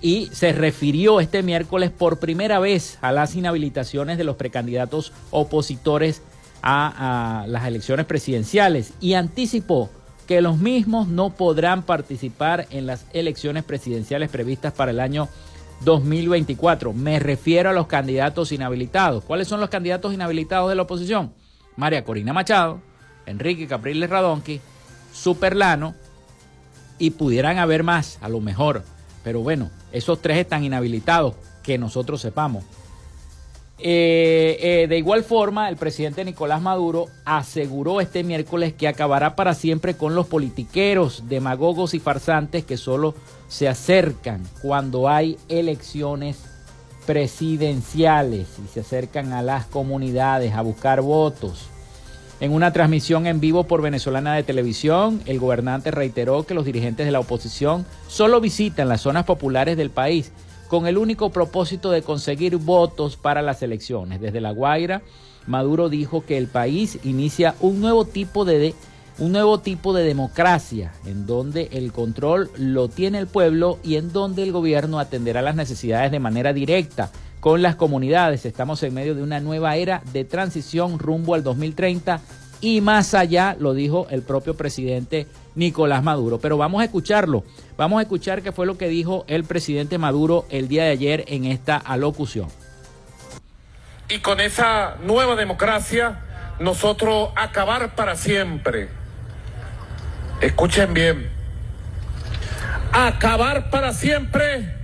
y 0.00 0.28
se 0.32 0.52
refirió 0.52 1.20
este 1.20 1.42
miércoles 1.42 1.90
por 1.90 2.18
primera 2.18 2.58
vez 2.58 2.98
a 3.00 3.12
las 3.12 3.34
inhabilitaciones 3.36 4.18
de 4.18 4.24
los 4.24 4.36
precandidatos 4.36 5.12
opositores 5.30 6.20
a, 6.66 7.44
las 7.46 7.66
elecciones 7.66 8.06
presidenciales 8.06 8.94
y 9.00 9.14
anticipó 9.14 9.90
que 10.26 10.40
los 10.40 10.56
mismos 10.56 11.06
no 11.08 11.30
podrán 11.30 11.82
participar 11.82 12.66
en 12.70 12.86
las 12.86 13.04
elecciones 13.12 13.64
presidenciales 13.64 14.30
previstas 14.30 14.72
para 14.72 14.90
el 14.90 15.00
año 15.00 15.28
2024. 15.82 16.94
Me 16.94 17.18
refiero 17.18 17.68
a 17.68 17.74
los 17.74 17.86
candidatos 17.86 18.50
inhabilitados. 18.50 19.22
¿Cuáles 19.24 19.46
son 19.46 19.60
los 19.60 19.68
candidatos 19.68 20.14
inhabilitados 20.14 20.70
de 20.70 20.76
la 20.76 20.82
oposición? 20.82 21.34
María 21.76 22.04
Corina 22.04 22.32
Machado, 22.32 22.80
Enrique 23.26 23.66
Capriles 23.66 24.08
Radonqui, 24.08 24.60
Superlano 25.12 25.94
y 26.98 27.10
pudieran 27.10 27.58
haber 27.58 27.82
más, 27.82 28.18
a 28.22 28.30
lo 28.30 28.40
mejor. 28.40 28.84
Pero 29.22 29.40
bueno, 29.40 29.70
esos 29.92 30.22
tres 30.22 30.38
están 30.38 30.64
inhabilitados, 30.64 31.34
que 31.62 31.76
nosotros 31.76 32.22
sepamos. 32.22 32.64
Eh, 33.78 34.58
eh, 34.60 34.86
de 34.88 34.98
igual 34.98 35.24
forma, 35.24 35.68
el 35.68 35.76
presidente 35.76 36.24
Nicolás 36.24 36.62
Maduro 36.62 37.06
aseguró 37.24 38.00
este 38.00 38.22
miércoles 38.22 38.72
que 38.72 38.86
acabará 38.86 39.34
para 39.34 39.54
siempre 39.54 39.94
con 39.94 40.14
los 40.14 40.26
politiqueros, 40.26 41.28
demagogos 41.28 41.94
y 41.94 41.98
farsantes 41.98 42.64
que 42.64 42.76
solo 42.76 43.14
se 43.48 43.68
acercan 43.68 44.42
cuando 44.62 45.08
hay 45.08 45.36
elecciones 45.48 46.38
presidenciales 47.04 48.46
y 48.64 48.68
se 48.72 48.80
acercan 48.80 49.32
a 49.32 49.42
las 49.42 49.66
comunidades 49.66 50.54
a 50.54 50.62
buscar 50.62 51.02
votos. 51.02 51.68
En 52.40 52.52
una 52.52 52.72
transmisión 52.72 53.26
en 53.26 53.40
vivo 53.40 53.64
por 53.64 53.82
Venezolana 53.82 54.34
de 54.34 54.42
Televisión, 54.42 55.20
el 55.26 55.38
gobernante 55.38 55.90
reiteró 55.90 56.44
que 56.44 56.54
los 56.54 56.64
dirigentes 56.64 57.06
de 57.06 57.12
la 57.12 57.20
oposición 57.20 57.86
solo 58.08 58.40
visitan 58.40 58.88
las 58.88 59.02
zonas 59.02 59.24
populares 59.24 59.76
del 59.76 59.90
país 59.90 60.32
con 60.68 60.86
el 60.86 60.98
único 60.98 61.30
propósito 61.30 61.90
de 61.90 62.02
conseguir 62.02 62.56
votos 62.56 63.16
para 63.16 63.42
las 63.42 63.62
elecciones. 63.62 64.20
Desde 64.20 64.40
La 64.40 64.50
Guaira, 64.50 65.02
Maduro 65.46 65.88
dijo 65.88 66.24
que 66.24 66.38
el 66.38 66.48
país 66.48 66.98
inicia 67.04 67.54
un 67.60 67.80
nuevo 67.80 68.04
tipo 68.04 68.44
de, 68.44 68.74
un 69.18 69.32
nuevo 69.32 69.60
tipo 69.60 69.92
de 69.92 70.04
democracia 70.04 70.92
en 71.06 71.26
donde 71.26 71.68
el 71.72 71.92
control 71.92 72.50
lo 72.56 72.88
tiene 72.88 73.18
el 73.18 73.26
pueblo 73.26 73.78
y 73.82 73.96
en 73.96 74.12
donde 74.12 74.42
el 74.42 74.52
gobierno 74.52 74.98
atenderá 74.98 75.42
las 75.42 75.56
necesidades 75.56 76.10
de 76.10 76.20
manera 76.20 76.52
directa 76.52 77.10
con 77.40 77.60
las 77.60 77.76
comunidades. 77.76 78.46
Estamos 78.46 78.82
en 78.82 78.94
medio 78.94 79.14
de 79.14 79.22
una 79.22 79.40
nueva 79.40 79.76
era 79.76 80.02
de 80.12 80.24
transición 80.24 80.98
rumbo 80.98 81.34
al 81.34 81.42
2030 81.42 82.20
y 82.64 82.80
más 82.80 83.12
allá, 83.12 83.56
lo 83.60 83.74
dijo 83.74 84.06
el 84.08 84.22
propio 84.22 84.56
presidente 84.56 85.26
Nicolás 85.54 86.02
Maduro. 86.02 86.38
Pero 86.38 86.56
vamos 86.56 86.80
a 86.80 86.84
escucharlo. 86.84 87.44
Vamos 87.76 87.98
a 87.98 88.02
escuchar 88.02 88.40
qué 88.40 88.52
fue 88.52 88.64
lo 88.64 88.78
que 88.78 88.88
dijo 88.88 89.26
el 89.28 89.44
presidente 89.44 89.98
Maduro 89.98 90.46
el 90.48 90.66
día 90.66 90.84
de 90.84 90.90
ayer 90.90 91.24
en 91.28 91.44
esta 91.44 91.76
alocución. 91.76 92.48
Y 94.08 94.20
con 94.20 94.40
esa 94.40 94.96
nueva 95.04 95.36
democracia, 95.36 96.20
nosotros 96.58 97.28
acabar 97.36 97.94
para 97.94 98.16
siempre. 98.16 98.88
Escuchen 100.40 100.94
bien. 100.94 101.28
Acabar 102.92 103.68
para 103.68 103.92
siempre 103.92 104.83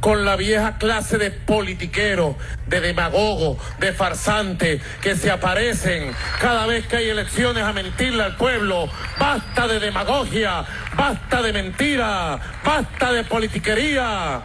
con 0.00 0.24
la 0.24 0.36
vieja 0.36 0.78
clase 0.78 1.18
de 1.18 1.30
politiqueros, 1.30 2.36
de 2.66 2.80
demagogos, 2.80 3.58
de 3.78 3.92
farsantes 3.92 4.82
que 5.00 5.16
se 5.16 5.30
aparecen 5.30 6.12
cada 6.40 6.66
vez 6.66 6.86
que 6.86 6.96
hay 6.96 7.08
elecciones 7.08 7.62
a 7.64 7.72
mentirle 7.72 8.22
al 8.22 8.36
pueblo. 8.36 8.88
Basta 9.18 9.66
de 9.66 9.80
demagogia, 9.80 10.64
basta 10.96 11.42
de 11.42 11.52
mentira, 11.52 12.38
basta 12.64 13.12
de 13.12 13.24
politiquería. 13.24 14.42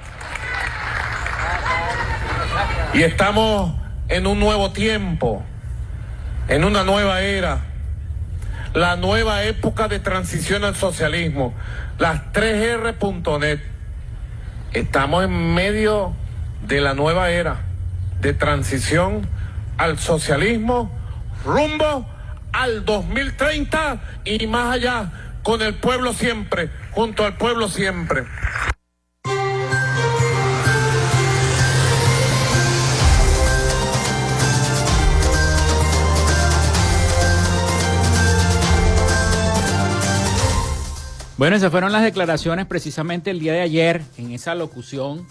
Y 2.93 3.03
estamos 3.03 3.73
en 4.09 4.27
un 4.27 4.39
nuevo 4.39 4.71
tiempo, 4.71 5.43
en 6.47 6.65
una 6.65 6.83
nueva 6.83 7.21
era, 7.21 7.59
la 8.73 8.95
nueva 8.97 9.43
época 9.43 9.87
de 9.87 9.99
transición 9.99 10.63
al 10.63 10.75
socialismo, 10.75 11.53
las 11.97 12.33
3R.net. 12.33 13.70
Estamos 14.73 15.25
en 15.25 15.53
medio 15.53 16.13
de 16.65 16.79
la 16.79 16.93
nueva 16.93 17.29
era 17.29 17.57
de 18.21 18.33
transición 18.33 19.27
al 19.77 19.99
socialismo 19.99 20.89
rumbo 21.43 22.07
al 22.53 22.85
2030 22.85 24.01
y 24.23 24.47
más 24.47 24.73
allá, 24.73 25.11
con 25.43 25.61
el 25.61 25.75
pueblo 25.75 26.13
siempre, 26.13 26.69
junto 26.91 27.25
al 27.25 27.35
pueblo 27.35 27.67
siempre. 27.67 28.23
Bueno, 41.41 41.55
esas 41.55 41.71
fueron 41.71 41.91
las 41.91 42.03
declaraciones 42.03 42.67
precisamente 42.67 43.31
el 43.31 43.39
día 43.39 43.53
de 43.53 43.61
ayer 43.61 44.03
en 44.19 44.31
esa 44.31 44.53
locución 44.53 45.25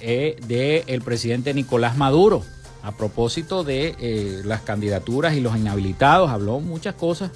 eh, 0.00 0.38
del 0.46 1.02
presidente 1.02 1.52
Nicolás 1.52 1.98
Maduro 1.98 2.42
a 2.82 2.92
propósito 2.92 3.62
de 3.62 3.94
eh, 4.00 4.40
las 4.46 4.62
candidaturas 4.62 5.34
y 5.34 5.42
los 5.42 5.54
inhabilitados. 5.54 6.30
Habló 6.30 6.60
muchas 6.60 6.94
cosas 6.94 7.32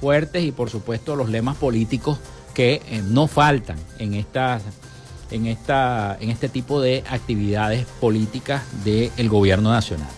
fuertes 0.00 0.42
y 0.42 0.50
por 0.50 0.70
supuesto 0.70 1.14
los 1.14 1.28
lemas 1.28 1.56
políticos 1.56 2.18
que 2.52 2.82
eh, 2.88 3.00
no 3.08 3.28
faltan 3.28 3.78
en 4.00 4.14
estas 4.14 4.64
en 5.30 5.46
esta 5.46 6.18
en 6.18 6.30
este 6.30 6.48
tipo 6.48 6.80
de 6.80 7.04
actividades 7.08 7.86
políticas 8.00 8.64
del 8.84 9.28
gobierno 9.28 9.70
nacional. 9.70 10.10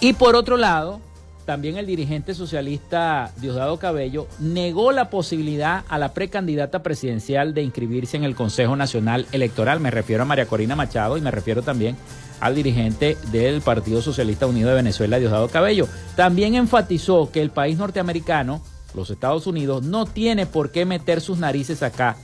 Y 0.00 0.14
por 0.14 0.34
otro 0.34 0.56
lado, 0.56 1.02
también 1.44 1.76
el 1.76 1.86
dirigente 1.86 2.34
socialista 2.34 3.32
Diosdado 3.36 3.78
Cabello 3.78 4.26
negó 4.38 4.92
la 4.92 5.10
posibilidad 5.10 5.84
a 5.88 5.98
la 5.98 6.14
precandidata 6.14 6.82
presidencial 6.82 7.54
de 7.54 7.62
inscribirse 7.62 8.16
en 8.16 8.24
el 8.24 8.34
Consejo 8.34 8.76
Nacional 8.76 9.26
Electoral. 9.32 9.80
Me 9.80 9.90
refiero 9.90 10.22
a 10.22 10.26
María 10.26 10.46
Corina 10.46 10.74
Machado 10.76 11.16
y 11.16 11.20
me 11.20 11.30
refiero 11.30 11.62
también 11.62 11.96
al 12.40 12.54
dirigente 12.54 13.16
del 13.30 13.60
Partido 13.60 14.02
Socialista 14.02 14.46
Unido 14.46 14.70
de 14.70 14.76
Venezuela, 14.76 15.18
Diosdado 15.18 15.48
Cabello. 15.48 15.86
También 16.16 16.54
enfatizó 16.54 17.30
que 17.30 17.42
el 17.42 17.50
país 17.50 17.78
norteamericano, 17.78 18.62
los 18.94 19.10
Estados 19.10 19.46
Unidos, 19.46 19.82
no 19.82 20.06
tiene 20.06 20.46
por 20.46 20.70
qué 20.70 20.84
meter 20.84 21.20
sus 21.20 21.38
narices 21.38 21.82
acá. 21.82 22.16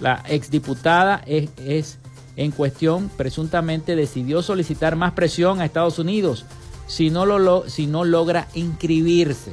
La 0.00 0.22
exdiputada 0.28 1.22
es, 1.26 1.50
es 1.58 1.98
en 2.36 2.50
cuestión 2.50 3.10
presuntamente 3.16 3.94
decidió 3.94 4.42
solicitar 4.42 4.96
más 4.96 5.12
presión 5.12 5.60
a 5.60 5.64
Estados 5.64 6.00
Unidos 6.00 6.44
si 6.86 7.10
no, 7.10 7.26
lo, 7.26 7.68
si 7.68 7.86
no 7.86 8.04
logra 8.04 8.48
inscribirse. 8.54 9.52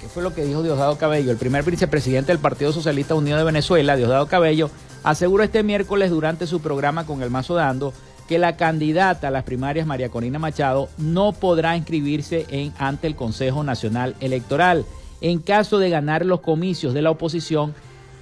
¿Qué 0.00 0.08
fue 0.08 0.22
lo 0.22 0.34
que 0.34 0.44
dijo 0.44 0.62
Diosdado 0.62 0.96
Cabello? 0.96 1.30
El 1.30 1.36
primer 1.36 1.62
vicepresidente 1.62 2.32
del 2.32 2.38
Partido 2.38 2.72
Socialista 2.72 3.14
Unido 3.14 3.36
de 3.36 3.44
Venezuela, 3.44 3.96
Diosdado 3.96 4.26
Cabello, 4.26 4.70
aseguró 5.02 5.42
este 5.42 5.62
miércoles 5.62 6.10
durante 6.10 6.46
su 6.46 6.60
programa 6.60 7.06
con 7.06 7.22
el 7.22 7.30
Mazo 7.30 7.54
Dando 7.54 7.92
que 8.30 8.38
la 8.38 8.56
candidata 8.56 9.26
a 9.26 9.30
las 9.32 9.42
primarias 9.42 9.88
María 9.88 10.08
Corina 10.08 10.38
Machado 10.38 10.88
no 10.98 11.32
podrá 11.32 11.76
inscribirse 11.76 12.46
en, 12.50 12.72
ante 12.78 13.08
el 13.08 13.16
Consejo 13.16 13.64
Nacional 13.64 14.14
Electoral 14.20 14.86
en 15.20 15.40
caso 15.40 15.78
de 15.80 15.90
ganar 15.90 16.24
los 16.24 16.38
comicios 16.38 16.94
de 16.94 17.02
la 17.02 17.10
oposición 17.10 17.74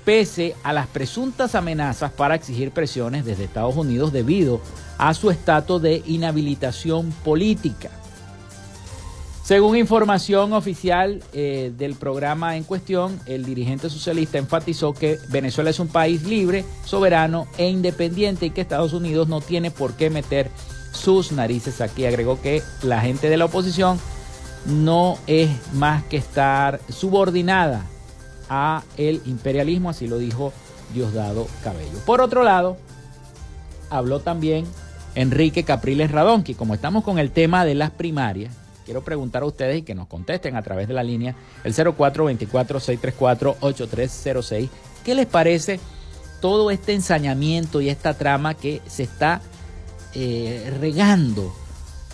pese 0.04 0.54
a 0.62 0.72
las 0.72 0.86
presuntas 0.86 1.54
amenazas 1.54 2.12
para 2.12 2.34
exigir 2.34 2.70
presiones 2.70 3.24
desde 3.24 3.44
Estados 3.44 3.76
Unidos 3.76 4.12
debido 4.12 4.60
a 4.98 5.14
su 5.14 5.30
estatus 5.30 5.80
de 5.80 6.02
inhabilitación 6.06 7.10
política. 7.24 7.90
Según 9.48 9.78
información 9.78 10.52
oficial 10.52 11.22
eh, 11.32 11.72
del 11.78 11.94
programa 11.94 12.58
en 12.58 12.64
cuestión, 12.64 13.18
el 13.24 13.46
dirigente 13.46 13.88
socialista 13.88 14.36
enfatizó 14.36 14.92
que 14.92 15.18
Venezuela 15.30 15.70
es 15.70 15.80
un 15.80 15.88
país 15.88 16.24
libre, 16.24 16.66
soberano 16.84 17.46
e 17.56 17.66
independiente 17.70 18.44
y 18.44 18.50
que 18.50 18.60
Estados 18.60 18.92
Unidos 18.92 19.26
no 19.28 19.40
tiene 19.40 19.70
por 19.70 19.94
qué 19.94 20.10
meter 20.10 20.50
sus 20.92 21.32
narices 21.32 21.80
aquí. 21.80 22.04
Agregó 22.04 22.38
que 22.42 22.62
la 22.82 23.00
gente 23.00 23.30
de 23.30 23.38
la 23.38 23.46
oposición 23.46 23.98
no 24.66 25.16
es 25.26 25.48
más 25.72 26.04
que 26.04 26.18
estar 26.18 26.80
subordinada 26.90 27.86
a 28.48 28.82
el 28.96 29.20
imperialismo, 29.26 29.90
así 29.90 30.06
lo 30.06 30.18
dijo 30.18 30.52
Diosdado 30.94 31.46
Cabello. 31.62 31.98
Por 32.06 32.20
otro 32.20 32.42
lado, 32.42 32.76
habló 33.90 34.20
también 34.20 34.66
Enrique 35.14 35.64
Capriles 35.64 36.10
Radonqui. 36.10 36.54
Como 36.54 36.74
estamos 36.74 37.04
con 37.04 37.18
el 37.18 37.30
tema 37.30 37.64
de 37.64 37.74
las 37.74 37.90
primarias, 37.90 38.54
quiero 38.84 39.02
preguntar 39.02 39.42
a 39.42 39.46
ustedes 39.46 39.78
y 39.78 39.82
que 39.82 39.94
nos 39.94 40.06
contesten 40.06 40.56
a 40.56 40.62
través 40.62 40.88
de 40.88 40.94
la 40.94 41.02
línea 41.02 41.34
el 41.64 41.74
0424-634-8306. 41.74 44.68
¿Qué 45.04 45.14
les 45.14 45.26
parece 45.26 45.80
todo 46.40 46.70
este 46.70 46.94
ensañamiento 46.94 47.80
y 47.80 47.88
esta 47.88 48.14
trama 48.14 48.54
que 48.54 48.80
se 48.86 49.02
está 49.02 49.40
eh, 50.14 50.72
regando 50.80 51.52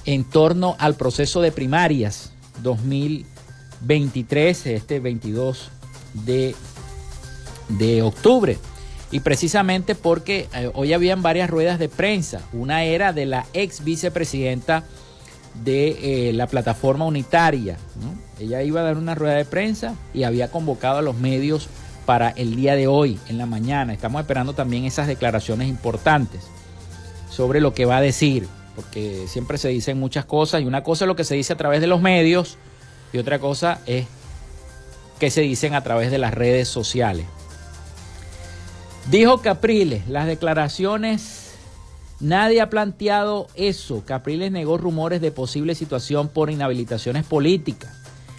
en 0.04 0.24
torno 0.24 0.76
al 0.78 0.94
proceso 0.94 1.40
de 1.40 1.52
primarias 1.52 2.32
2023, 2.62 4.66
este 4.66 5.00
22 5.00 5.70
de, 6.14 6.54
de 7.68 8.02
octubre. 8.02 8.58
Y 9.10 9.20
precisamente 9.20 9.94
porque 9.94 10.48
eh, 10.54 10.70
hoy 10.74 10.92
habían 10.92 11.22
varias 11.22 11.50
ruedas 11.50 11.78
de 11.78 11.88
prensa. 11.88 12.40
Una 12.52 12.84
era 12.84 13.12
de 13.12 13.26
la 13.26 13.46
ex 13.52 13.84
vicepresidenta 13.84 14.84
de 15.62 16.28
eh, 16.28 16.32
la 16.32 16.46
plataforma 16.46 17.04
unitaria. 17.04 17.76
Ella 18.40 18.62
iba 18.62 18.80
a 18.80 18.84
dar 18.84 18.96
una 18.96 19.14
rueda 19.14 19.34
de 19.34 19.44
prensa 19.44 19.94
y 20.12 20.24
había 20.24 20.50
convocado 20.50 20.98
a 20.98 21.02
los 21.02 21.16
medios 21.16 21.68
para 22.06 22.30
el 22.30 22.56
día 22.56 22.74
de 22.74 22.86
hoy, 22.86 23.18
en 23.28 23.38
la 23.38 23.46
mañana. 23.46 23.92
Estamos 23.92 24.20
esperando 24.20 24.52
también 24.52 24.84
esas 24.84 25.06
declaraciones 25.06 25.68
importantes 25.68 26.42
sobre 27.30 27.60
lo 27.60 27.72
que 27.72 27.84
va 27.84 27.98
a 27.98 28.00
decir, 28.00 28.48
porque 28.74 29.26
siempre 29.28 29.58
se 29.58 29.68
dicen 29.68 29.98
muchas 29.98 30.24
cosas 30.24 30.62
y 30.62 30.66
una 30.66 30.82
cosa 30.82 31.04
es 31.04 31.08
lo 31.08 31.16
que 31.16 31.24
se 31.24 31.34
dice 31.34 31.52
a 31.52 31.56
través 31.56 31.80
de 31.80 31.86
los 31.86 32.00
medios 32.00 32.58
y 33.12 33.18
otra 33.18 33.38
cosa 33.38 33.80
es 33.86 34.06
que 35.18 35.30
se 35.30 35.42
dicen 35.42 35.74
a 35.74 35.82
través 35.82 36.10
de 36.10 36.18
las 36.18 36.34
redes 36.34 36.68
sociales. 36.68 37.26
Dijo 39.10 39.38
Capriles, 39.38 40.08
las 40.08 40.26
declaraciones, 40.26 41.52
nadie 42.20 42.60
ha 42.60 42.70
planteado 42.70 43.48
eso. 43.54 44.02
Capriles 44.06 44.50
negó 44.50 44.78
rumores 44.78 45.20
de 45.20 45.30
posible 45.30 45.74
situación 45.74 46.28
por 46.28 46.50
inhabilitaciones 46.50 47.24
políticas. 47.24 47.92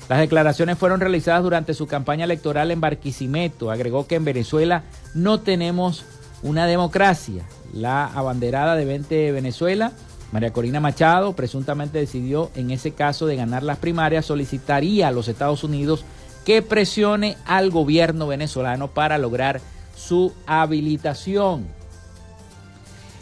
Las 0.09 0.19
declaraciones 0.19 0.77
fueron 0.77 0.99
realizadas 0.99 1.43
durante 1.43 1.73
su 1.73 1.87
campaña 1.87 2.25
electoral 2.25 2.71
en 2.71 2.81
Barquisimeto. 2.81 3.71
Agregó 3.71 4.07
que 4.07 4.15
en 4.15 4.25
Venezuela 4.25 4.83
no 5.13 5.39
tenemos 5.39 6.05
una 6.43 6.67
democracia. 6.67 7.43
La 7.73 8.05
abanderada 8.05 8.75
de 8.75 8.85
20 8.85 9.31
Venezuela, 9.31 9.91
María 10.31 10.53
Corina 10.53 10.79
Machado, 10.79 11.33
presuntamente 11.33 11.99
decidió 11.99 12.51
en 12.55 12.71
ese 12.71 12.91
caso 12.91 13.25
de 13.25 13.35
ganar 13.35 13.63
las 13.63 13.79
primarias, 13.79 14.25
solicitaría 14.25 15.07
a 15.07 15.11
los 15.11 15.27
Estados 15.27 15.63
Unidos 15.63 16.05
que 16.45 16.61
presione 16.61 17.35
al 17.45 17.71
gobierno 17.71 18.27
venezolano 18.27 18.89
para 18.89 19.17
lograr 19.17 19.59
su 19.95 20.31
habilitación. 20.45 21.65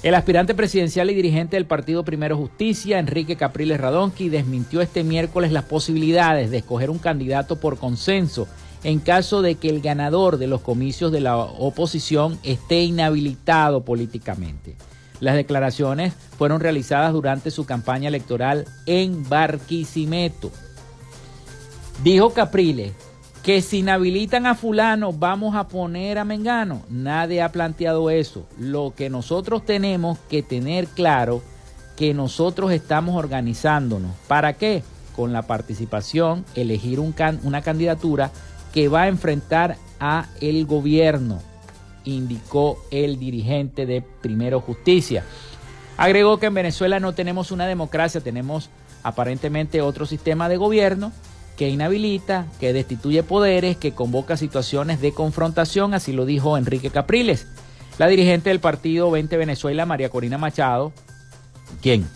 El 0.03 0.15
aspirante 0.15 0.53
presidencial 0.53 1.09
y 1.09 1.13
dirigente 1.13 1.55
del 1.55 1.65
Partido 1.65 2.03
Primero 2.03 2.36
Justicia, 2.36 2.99
Enrique 2.99 3.38
Capriles 3.38 3.79
Radonqui, 3.79 4.27
desmintió 4.27 4.81
este 4.81 5.05
miércoles 5.05 5.53
las 5.53 5.63
posibilidades 5.63 6.51
de 6.51 6.57
escoger 6.57 6.89
un 6.89 6.99
candidato 6.99 7.55
por 7.55 7.77
consenso 7.77 8.45
en 8.83 8.99
caso 8.99 9.41
de 9.41 9.55
que 9.55 9.69
el 9.69 9.79
ganador 9.79 10.38
de 10.38 10.47
los 10.47 10.59
comicios 10.59 11.13
de 11.13 11.21
la 11.21 11.38
oposición 11.38 12.38
esté 12.43 12.83
inhabilitado 12.83 13.86
políticamente. 13.86 14.75
Las 15.21 15.36
declaraciones 15.36 16.13
fueron 16.38 16.59
realizadas 16.59 17.13
durante 17.13 17.49
su 17.49 17.65
campaña 17.65 18.09
electoral 18.09 18.65
en 18.86 19.29
Barquisimeto. 19.29 20.51
Dijo 22.03 22.31
Capriles 22.31 22.91
que 23.43 23.62
si 23.62 23.79
inhabilitan 23.79 24.45
a 24.45 24.56
fulano 24.56 25.12
vamos 25.12 25.56
a 25.56 25.67
poner 25.67 26.17
a 26.17 26.23
Mengano. 26.23 26.82
Nadie 26.89 27.41
ha 27.41 27.51
planteado 27.51 28.10
eso. 28.10 28.47
Lo 28.58 28.93
que 28.95 29.10
nosotros 29.10 29.65
tenemos 29.65 30.17
que 30.29 30.41
tener 30.41 30.88
claro 30.88 31.41
que 31.97 32.13
nosotros 32.13 32.71
estamos 32.71 33.17
organizándonos. 33.17 34.12
¿Para 34.27 34.53
qué? 34.53 34.82
Con 35.13 35.34
la 35.34 35.41
participación, 35.41 36.45
elegir 36.56 37.01
un 37.01 37.13
una 37.43 37.62
candidatura 37.62 38.32
que 38.73 38.88
va 38.88 39.03
a 39.03 39.08
enfrentar 39.10 39.75
a 39.99 40.27
el 40.39 40.65
gobierno. 40.65 41.39
indicó 42.06 42.77
el 42.91 43.17
dirigente 43.17 43.86
de 43.86 44.01
Primero 44.01 44.60
Justicia. 44.60 45.23
Agregó 45.95 46.38
que 46.38 46.47
en 46.47 46.53
Venezuela 46.53 46.99
no 46.99 47.13
tenemos 47.13 47.51
una 47.51 47.65
democracia, 47.65 48.19
tenemos 48.19 48.69
aparentemente 49.03 49.82
otro 49.82 50.06
sistema 50.06 50.49
de 50.49 50.58
gobierno 50.58 51.12
que 51.57 51.69
inhabilita, 51.69 52.47
que 52.59 52.73
destituye 52.73 53.23
poderes, 53.23 53.77
que 53.77 53.93
convoca 53.93 54.37
situaciones 54.37 55.01
de 55.01 55.13
confrontación, 55.13 55.93
así 55.93 56.11
lo 56.11 56.25
dijo 56.25 56.57
Enrique 56.57 56.89
Capriles. 56.89 57.47
La 57.97 58.07
dirigente 58.07 58.49
del 58.49 58.59
partido 58.59 59.11
20 59.11 59.37
Venezuela, 59.37 59.85
María 59.85 60.09
Corina 60.09 60.37
Machado, 60.37 60.91
quien 61.81 62.07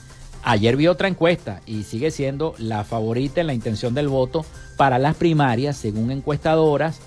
ayer 0.44 0.76
vio 0.76 0.92
otra 0.92 1.08
encuesta 1.08 1.62
y 1.66 1.84
sigue 1.84 2.10
siendo 2.10 2.56
la 2.58 2.84
favorita 2.84 3.42
en 3.42 3.48
la 3.48 3.54
intención 3.54 3.94
del 3.94 4.08
voto 4.08 4.46
para 4.76 4.98
las 4.98 5.16
primarias, 5.16 5.78
según 5.78 6.10
encuestadoras, 6.10 7.00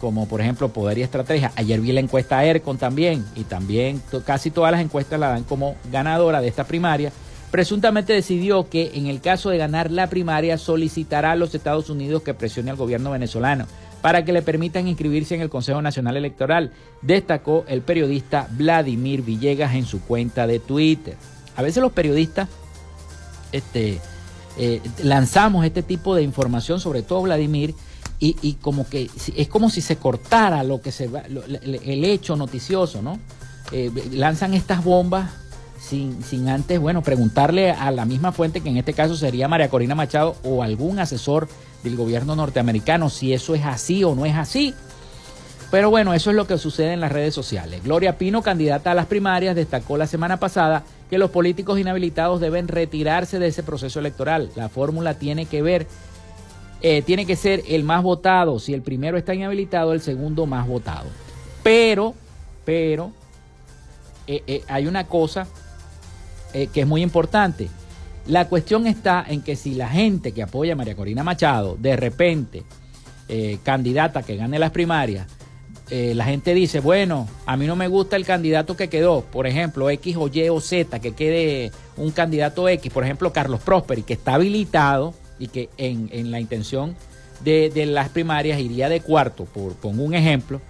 como 0.00 0.26
por 0.26 0.40
ejemplo 0.40 0.70
Poder 0.70 0.98
y 0.98 1.02
Estrategia. 1.02 1.52
Ayer 1.56 1.80
vi 1.80 1.92
la 1.92 2.00
encuesta 2.00 2.44
ERCON 2.44 2.78
también 2.78 3.24
y 3.34 3.44
también 3.44 4.02
casi 4.24 4.50
todas 4.50 4.72
las 4.72 4.80
encuestas 4.80 5.20
la 5.20 5.28
dan 5.28 5.44
como 5.44 5.76
ganadora 5.90 6.40
de 6.40 6.48
esta 6.48 6.64
primaria. 6.64 7.12
Presuntamente 7.50 8.12
decidió 8.12 8.68
que 8.68 8.92
en 8.94 9.06
el 9.06 9.20
caso 9.20 9.50
de 9.50 9.58
ganar 9.58 9.90
la 9.90 10.08
primaria 10.08 10.56
solicitará 10.56 11.32
a 11.32 11.36
los 11.36 11.54
Estados 11.54 11.90
Unidos 11.90 12.22
que 12.22 12.34
presione 12.34 12.70
al 12.70 12.76
gobierno 12.76 13.10
venezolano 13.10 13.66
para 14.02 14.24
que 14.24 14.32
le 14.32 14.42
permitan 14.42 14.88
inscribirse 14.88 15.34
en 15.34 15.42
el 15.42 15.50
Consejo 15.50 15.82
Nacional 15.82 16.16
Electoral, 16.16 16.72
destacó 17.02 17.64
el 17.68 17.82
periodista 17.82 18.48
Vladimir 18.52 19.22
Villegas 19.22 19.74
en 19.74 19.84
su 19.84 20.00
cuenta 20.00 20.46
de 20.46 20.58
Twitter. 20.58 21.16
A 21.56 21.62
veces 21.62 21.82
los 21.82 21.92
periodistas 21.92 22.48
este, 23.52 24.00
eh, 24.56 24.80
lanzamos 25.02 25.66
este 25.66 25.82
tipo 25.82 26.14
de 26.14 26.22
información, 26.22 26.80
sobre 26.80 27.02
todo 27.02 27.22
Vladimir, 27.22 27.74
y, 28.22 28.58
como 28.60 28.86
que 28.86 29.08
es 29.34 29.48
como 29.48 29.70
si 29.70 29.80
se 29.80 29.96
cortara 29.96 30.62
lo 30.62 30.82
que 30.82 30.92
se 30.92 31.06
el 31.06 32.04
hecho 32.04 32.36
noticioso, 32.36 33.00
¿no? 33.00 33.18
Eh, 33.72 33.90
lanzan 34.12 34.52
estas 34.52 34.84
bombas 34.84 35.30
sin, 35.80 36.22
sin 36.22 36.48
antes, 36.48 36.78
bueno, 36.78 37.02
preguntarle 37.02 37.72
a 37.72 37.90
la 37.90 38.04
misma 38.04 38.32
fuente, 38.32 38.60
que 38.60 38.68
en 38.68 38.76
este 38.76 38.92
caso 38.92 39.16
sería 39.16 39.48
María 39.48 39.70
Corina 39.70 39.94
Machado 39.94 40.36
o 40.44 40.62
algún 40.62 40.98
asesor 40.98 41.48
del 41.82 41.96
gobierno 41.96 42.36
norteamericano, 42.36 43.08
si 43.08 43.32
eso 43.32 43.54
es 43.54 43.64
así 43.64 44.04
o 44.04 44.14
no 44.14 44.26
es 44.26 44.36
así. 44.36 44.74
Pero 45.70 45.88
bueno, 45.88 46.12
eso 46.14 46.30
es 46.30 46.36
lo 46.36 46.46
que 46.46 46.58
sucede 46.58 46.92
en 46.92 47.00
las 47.00 47.12
redes 47.12 47.32
sociales. 47.32 47.82
Gloria 47.84 48.18
Pino, 48.18 48.42
candidata 48.42 48.90
a 48.90 48.94
las 48.94 49.06
primarias, 49.06 49.54
destacó 49.54 49.96
la 49.96 50.08
semana 50.08 50.38
pasada 50.38 50.84
que 51.08 51.16
los 51.16 51.30
políticos 51.30 51.78
inhabilitados 51.78 52.40
deben 52.40 52.68
retirarse 52.68 53.38
de 53.38 53.46
ese 53.46 53.62
proceso 53.62 54.00
electoral. 54.00 54.50
La 54.56 54.68
fórmula 54.68 55.14
tiene 55.14 55.46
que 55.46 55.62
ver, 55.62 55.86
eh, 56.82 57.02
tiene 57.02 57.24
que 57.24 57.36
ser 57.36 57.62
el 57.68 57.84
más 57.84 58.02
votado. 58.02 58.58
Si 58.58 58.74
el 58.74 58.82
primero 58.82 59.16
está 59.16 59.32
inhabilitado, 59.32 59.92
el 59.92 60.00
segundo 60.00 60.44
más 60.44 60.66
votado. 60.66 61.06
Pero, 61.62 62.14
pero, 62.64 63.12
eh, 64.26 64.42
eh, 64.48 64.62
hay 64.66 64.88
una 64.88 65.06
cosa 65.06 65.46
que 66.52 66.80
es 66.80 66.86
muy 66.86 67.02
importante. 67.02 67.68
La 68.26 68.48
cuestión 68.48 68.86
está 68.86 69.24
en 69.26 69.42
que 69.42 69.56
si 69.56 69.74
la 69.74 69.88
gente 69.88 70.32
que 70.32 70.42
apoya 70.42 70.74
a 70.74 70.76
María 70.76 70.94
Corina 70.94 71.24
Machado, 71.24 71.76
de 71.78 71.96
repente, 71.96 72.62
candidata 73.62 74.22
que 74.22 74.36
gane 74.36 74.58
las 74.58 74.70
primarias, 74.70 75.26
eh, 75.90 76.14
la 76.14 76.24
gente 76.24 76.54
dice, 76.54 76.78
bueno, 76.78 77.28
a 77.46 77.56
mí 77.56 77.66
no 77.66 77.74
me 77.74 77.88
gusta 77.88 78.14
el 78.14 78.24
candidato 78.24 78.76
que 78.76 78.88
quedó, 78.88 79.22
por 79.22 79.48
ejemplo, 79.48 79.90
X 79.90 80.16
o 80.16 80.28
Y 80.28 80.48
o 80.48 80.60
Z, 80.60 81.00
que 81.00 81.12
quede 81.12 81.72
un 81.96 82.12
candidato 82.12 82.68
X, 82.68 82.92
por 82.92 83.02
ejemplo, 83.02 83.32
Carlos 83.32 83.60
Prosperi, 83.60 84.04
que 84.04 84.12
está 84.12 84.34
habilitado 84.34 85.14
y 85.40 85.48
que 85.48 85.68
en, 85.78 86.30
la 86.30 86.38
intención 86.38 86.94
de, 87.42 87.72
las 87.86 88.08
primarias 88.10 88.60
iría 88.60 88.88
de 88.88 89.00
cuarto, 89.00 89.46
por 89.46 89.74
pongo 89.74 90.04
un 90.04 90.14
ejemplo, 90.14 90.60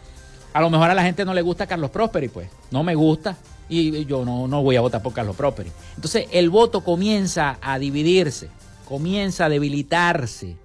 a 0.55 0.61
lo 0.63 0.71
mejor 0.71 0.89
a 0.89 0.95
la 0.95 1.03
gente 1.03 1.27
no 1.27 1.35
le 1.35 1.43
gusta 1.43 1.67
Carlos 1.67 1.91
Prosperi, 1.91 2.29
pues, 2.29 2.49
no 2.71 2.83
me 2.83 2.95
gusta 2.95 3.37
y 3.71 4.05
yo 4.05 4.25
no, 4.25 4.49
no 4.49 4.63
voy 4.63 4.77
a 4.77 4.81
votar 4.81 5.03
por 5.03 5.13
Carlos 5.13 5.37
Prosperi. 5.37 5.71
Entonces 5.95 6.27
el 6.33 6.51
voto 6.51 6.83
comienza 6.83 7.59
a 7.63 7.79
dividirse, 7.79 8.51
comienza 8.89 9.47
a 9.47 9.49
debilitarse. 9.49 10.57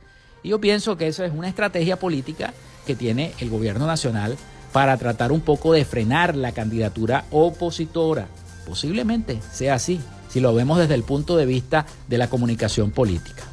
Y 0.43 0.49
yo 0.49 0.59
pienso 0.59 0.97
que 0.97 1.07
eso 1.07 1.23
es 1.23 1.31
una 1.33 1.47
estrategia 1.47 1.97
política 1.97 2.53
que 2.85 2.95
tiene 2.95 3.33
el 3.39 3.49
gobierno 3.49 3.87
nacional 3.87 4.35
para 4.71 4.97
tratar 4.97 5.31
un 5.31 5.41
poco 5.41 5.71
de 5.71 5.85
frenar 5.85 6.35
la 6.35 6.51
candidatura 6.51 7.25
opositora. 7.31 8.27
Posiblemente 8.67 9.39
sea 9.53 9.75
así, 9.75 10.01
si 10.27 10.39
lo 10.39 10.53
vemos 10.53 10.77
desde 10.77 10.95
el 10.95 11.03
punto 11.03 11.37
de 11.37 11.45
vista 11.45 11.85
de 12.07 12.17
la 12.17 12.29
comunicación 12.29 12.91
política. 12.91 13.43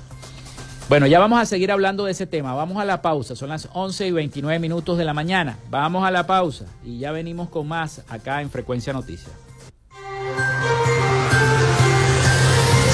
Bueno, 0.92 1.06
ya 1.06 1.20
vamos 1.20 1.40
a 1.40 1.46
seguir 1.46 1.72
hablando 1.72 2.04
de 2.04 2.12
ese 2.12 2.26
tema. 2.26 2.52
Vamos 2.52 2.76
a 2.76 2.84
la 2.84 3.00
pausa. 3.00 3.34
Son 3.34 3.48
las 3.48 3.66
11 3.72 4.08
y 4.08 4.10
29 4.10 4.58
minutos 4.58 4.98
de 4.98 5.06
la 5.06 5.14
mañana. 5.14 5.56
Vamos 5.70 6.04
a 6.04 6.10
la 6.10 6.26
pausa 6.26 6.66
y 6.84 6.98
ya 6.98 7.12
venimos 7.12 7.48
con 7.48 7.66
más 7.66 8.02
acá 8.10 8.42
en 8.42 8.50
Frecuencia 8.50 8.92
Noticias. 8.92 9.32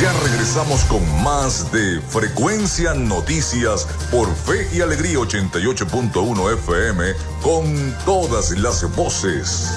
Ya 0.01 0.13
regresamos 0.23 0.85
con 0.85 1.03
más 1.25 1.73
de 1.73 2.01
Frecuencia 2.03 2.95
Noticias 2.95 3.89
por 4.13 4.33
Fe 4.33 4.69
y 4.73 4.81
Alegría 4.81 5.19
88.1 5.19 6.55
FM 6.55 7.05
con 7.43 7.97
todas 8.05 8.53
las 8.53 8.95
voces. 8.95 9.77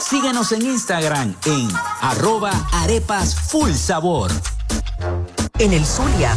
Síguenos 0.00 0.52
en 0.52 0.62
Instagram 0.62 1.34
en 1.46 1.68
arroba 2.00 2.50
arepas 2.72 3.34
full 3.34 3.72
sabor. 3.72 4.30
En 5.58 5.72
el 5.72 5.84
Zulia, 5.84 6.36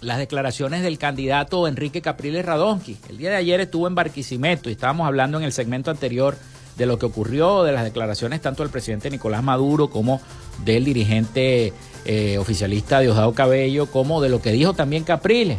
las 0.00 0.18
declaraciones 0.18 0.82
del 0.82 0.98
candidato 0.98 1.66
Enrique 1.66 2.02
Capriles 2.02 2.44
Radonsky. 2.44 2.98
El 3.08 3.18
día 3.18 3.30
de 3.30 3.36
ayer 3.36 3.60
estuvo 3.60 3.86
en 3.86 3.94
Barquisimeto 3.94 4.68
y 4.68 4.72
estábamos 4.72 5.06
hablando 5.06 5.38
en 5.38 5.44
el 5.44 5.52
segmento 5.52 5.90
anterior 5.90 6.36
de 6.76 6.86
lo 6.86 6.98
que 6.98 7.06
ocurrió, 7.06 7.62
de 7.62 7.72
las 7.72 7.84
declaraciones 7.84 8.40
tanto 8.40 8.62
del 8.62 8.70
presidente 8.70 9.10
Nicolás 9.10 9.42
Maduro 9.42 9.90
como 9.90 10.20
del 10.64 10.84
dirigente 10.84 11.72
eh, 12.04 12.38
oficialista 12.38 13.00
Diosdado 13.00 13.32
Cabello, 13.32 13.86
como 13.86 14.20
de 14.20 14.28
lo 14.28 14.42
que 14.42 14.52
dijo 14.52 14.74
también 14.74 15.04
Capriles. 15.04 15.58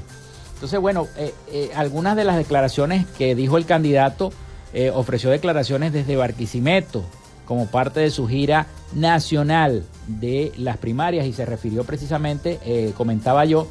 Entonces, 0.55 0.79
bueno, 0.79 1.07
eh, 1.17 1.33
eh, 1.51 1.71
algunas 1.75 2.15
de 2.15 2.23
las 2.23 2.37
declaraciones 2.37 3.05
que 3.17 3.35
dijo 3.35 3.57
el 3.57 3.65
candidato 3.65 4.31
eh, 4.73 4.89
ofreció 4.89 5.29
declaraciones 5.29 5.93
desde 5.93 6.15
Barquisimeto 6.15 7.05
como 7.45 7.67
parte 7.67 7.99
de 7.99 8.09
su 8.09 8.27
gira 8.27 8.67
nacional 8.93 9.83
de 10.07 10.51
las 10.57 10.77
primarias 10.77 11.25
y 11.25 11.33
se 11.33 11.45
refirió 11.45 11.83
precisamente, 11.83 12.59
eh, 12.65 12.93
comentaba 12.97 13.45
yo, 13.45 13.67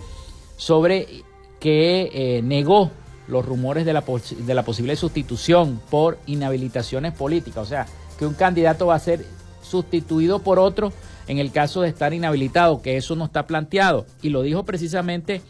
sobre 0.57 1.23
que 1.61 2.11
eh, 2.13 2.43
negó 2.43 2.91
los 3.27 3.45
rumores 3.45 3.87
de 3.87 3.93
la, 3.93 4.03
de 4.03 4.55
la 4.55 4.63
posible 4.65 4.97
sustitución 4.97 5.81
por 5.91 6.19
inhabilitaciones 6.27 7.13
políticas, 7.13 7.63
o 7.63 7.69
sea, 7.69 7.87
que 8.19 8.27
un 8.27 8.35
candidato 8.35 8.87
va 8.87 8.95
a 8.95 9.01
ser 9.01 9.25
sustituido 9.63 10.41
por 10.41 10.59
otro 10.59 10.93
en 11.27 11.39
el 11.39 11.53
caso 11.53 11.81
de 11.81 11.89
estar 11.89 12.13
inhabilitado, 12.13 12.83
que 12.83 12.97
eso 12.97 13.17
no 13.17 13.25
está 13.25 13.47
planteado. 13.47 14.07
Y 14.23 14.29
lo 14.29 14.43
dijo 14.43 14.65
precisamente 14.65 15.41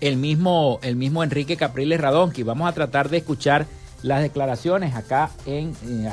el 0.00 0.16
mismo, 0.16 0.80
el 0.82 0.96
mismo 0.96 1.22
Enrique 1.22 1.56
Capriles 1.56 2.00
Radonqui. 2.00 2.42
Vamos 2.42 2.68
a 2.68 2.72
tratar 2.72 3.08
de 3.08 3.18
escuchar 3.18 3.66
las 4.02 4.22
declaraciones 4.22 4.94
acá 4.94 5.30
en, 5.46 5.74
eh, 5.84 6.10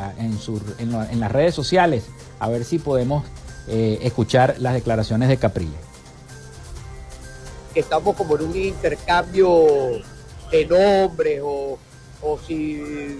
en, 0.77 1.19
las 1.19 1.31
redes 1.31 1.55
sociales, 1.55 2.05
a 2.39 2.49
ver 2.49 2.63
si 2.63 2.79
podemos 2.79 3.25
eh, 3.67 3.99
escuchar 4.03 4.55
las 4.59 4.73
declaraciones 4.73 5.29
de 5.29 5.37
Caprile. 5.37 5.75
Estamos 7.73 8.15
como 8.15 8.35
en 8.35 8.43
un 8.43 8.55
intercambio 8.55 9.67
de 10.51 10.65
nombres 10.65 11.41
o, 11.43 11.77
o 12.21 12.39
si 12.39 13.17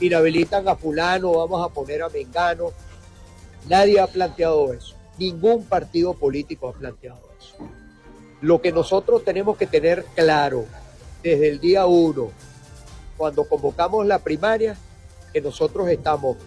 inhabilitan 0.00 0.68
a 0.68 0.76
fulano, 0.76 1.32
vamos 1.32 1.64
a 1.64 1.72
poner 1.72 2.02
a 2.02 2.08
Mengano. 2.08 2.72
Nadie 3.68 4.00
ha 4.00 4.06
planteado 4.06 4.72
eso. 4.72 4.94
Ningún 5.18 5.64
partido 5.64 6.14
político 6.14 6.68
ha 6.68 6.72
planteado 6.72 7.20
eso. 7.38 7.56
Lo 8.40 8.60
que 8.60 8.72
nosotros 8.72 9.24
tenemos 9.24 9.56
que 9.56 9.66
tener 9.66 10.04
claro 10.14 10.64
desde 11.22 11.48
el 11.48 11.60
día 11.60 11.86
uno 11.86 12.30
cuando 13.18 13.46
convocamos 13.46 14.06
la 14.06 14.20
primaria, 14.20 14.76
que 15.32 15.42
nosotros 15.42 15.88
estamos 15.88 16.38